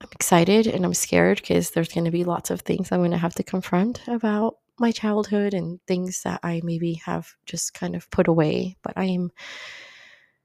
I'm 0.00 0.08
excited 0.12 0.66
and 0.66 0.84
I'm 0.84 0.94
scared 0.94 1.38
because 1.38 1.70
there's 1.70 1.92
going 1.92 2.04
to 2.04 2.10
be 2.10 2.24
lots 2.24 2.50
of 2.50 2.60
things 2.60 2.90
I'm 2.90 3.00
going 3.00 3.10
to 3.12 3.16
have 3.16 3.34
to 3.36 3.42
confront 3.42 4.06
about 4.06 4.56
my 4.78 4.92
childhood 4.92 5.54
and 5.54 5.80
things 5.86 6.22
that 6.22 6.40
I 6.42 6.60
maybe 6.62 6.94
have 7.04 7.28
just 7.46 7.74
kind 7.74 7.96
of 7.96 8.10
put 8.10 8.28
away. 8.28 8.76
But 8.82 8.94
I 8.96 9.04
am, 9.06 9.30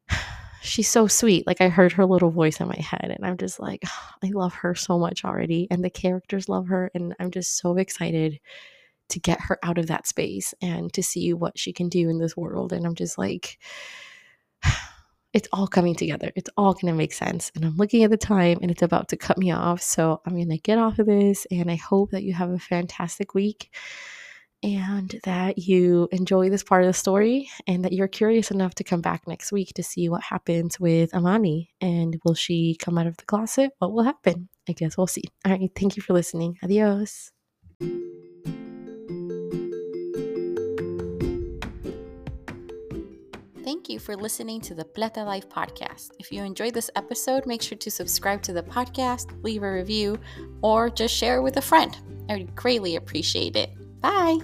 she's 0.62 0.90
so 0.90 1.08
sweet. 1.08 1.46
Like 1.46 1.62
I 1.62 1.70
heard 1.70 1.92
her 1.94 2.06
little 2.06 2.32
voice 2.32 2.60
in 2.60 2.68
my 2.68 2.80
head 2.80 3.14
and 3.16 3.26
I'm 3.26 3.38
just 3.38 3.60
like, 3.60 3.84
I 4.24 4.32
love 4.34 4.54
her 4.56 4.74
so 4.76 4.98
much 4.98 5.24
already. 5.24 5.68
And 5.70 5.84
the 5.84 5.90
characters 5.90 6.50
love 6.50 6.68
her. 6.68 6.90
And 6.96 7.16
I'm 7.20 7.32
just 7.32 7.58
so 7.58 7.78
excited 7.78 8.40
to 9.10 9.20
get 9.20 9.40
her 9.42 9.60
out 9.62 9.78
of 9.78 9.88
that 9.88 10.08
space 10.08 10.54
and 10.62 10.92
to 10.94 11.04
see 11.04 11.34
what 11.34 11.60
she 11.60 11.74
can 11.74 11.90
do 11.90 12.10
in 12.10 12.18
this 12.18 12.36
world. 12.36 12.74
And 12.74 12.86
I'm 12.86 12.96
just 12.96 13.18
like, 13.18 13.60
it's 15.34 15.48
all 15.52 15.68
coming 15.68 15.96
together. 15.96 16.32
It's 16.36 16.50
all 16.58 16.74
going 16.74 16.94
to 16.94 16.98
make 16.98 17.14
sense. 17.14 17.52
And 17.56 17.66
I'm 17.66 17.76
looking 17.76 18.04
at 18.04 18.12
the 18.12 18.18
time 18.18 18.60
and 18.62 18.70
it's 18.70 18.84
about 18.84 19.10
to 19.10 19.18
cut 19.18 19.38
me 19.38 19.52
off. 19.52 19.82
So 19.82 20.22
I'm 20.26 20.34
going 20.34 20.50
to 20.50 20.58
get 20.58 20.78
off 20.78 21.00
of 21.00 21.08
this. 21.08 21.48
And 21.52 21.70
I 21.72 21.76
hope 21.76 22.12
that 22.12 22.24
you 22.24 22.34
have 22.34 22.52
a 22.52 22.60
fantastic 22.60 23.34
week 23.34 23.74
and 24.62 25.20
that 25.24 25.58
you 25.58 26.08
enjoy 26.12 26.50
this 26.50 26.64
part 26.64 26.84
of 26.84 26.88
the 26.88 26.94
story 26.94 27.50
and 27.68 27.84
that 27.84 27.94
you're 27.94 28.08
curious 28.08 28.52
enough 28.52 28.76
to 28.76 28.84
come 28.84 29.02
back 29.02 29.28
next 29.28 29.52
week 29.52 29.74
to 29.74 29.84
see 29.84 30.08
what 30.08 30.22
happens 30.22 30.80
with 30.80 31.14
Amani. 31.14 31.72
And 31.82 32.20
will 32.24 32.36
she 32.36 32.76
come 32.76 32.98
out 32.98 33.08
of 33.08 33.18
the 33.18 33.26
closet? 33.26 33.72
What 33.80 33.92
will 33.92 34.04
happen? 34.04 34.50
I 34.70 34.74
guess 34.74 34.98
we'll 34.98 35.08
see. 35.08 35.24
All 35.46 35.52
right. 35.52 35.72
Thank 35.76 35.98
you 35.98 36.04
for 36.04 36.14
listening. 36.14 36.58
Adios. 36.64 37.32
Thank 43.64 43.88
you 43.88 43.98
for 43.98 44.18
listening 44.18 44.60
to 44.62 44.74
the 44.74 44.84
Plata 44.84 45.24
Life 45.24 45.48
podcast. 45.48 46.12
If 46.20 46.34
you 46.34 46.44
enjoyed 46.44 46.74
this 46.74 46.92
episode, 46.98 47.46
make 47.46 47.62
sure 47.62 47.78
to 47.78 47.90
subscribe 47.90 48.42
to 48.44 48.54
the 48.54 48.62
podcast, 48.64 49.42
leave 49.42 49.64
a 49.64 49.72
review, 49.72 50.20
or 50.62 50.90
just 50.90 51.16
share 51.16 51.38
it 51.38 51.44
with 51.44 51.56
a 51.56 51.62
friend. 51.62 51.98
I 52.30 52.38
would 52.38 52.56
greatly 52.56 52.98
appreciate 52.98 53.56
it. 53.56 53.70
Bye. 54.02 54.40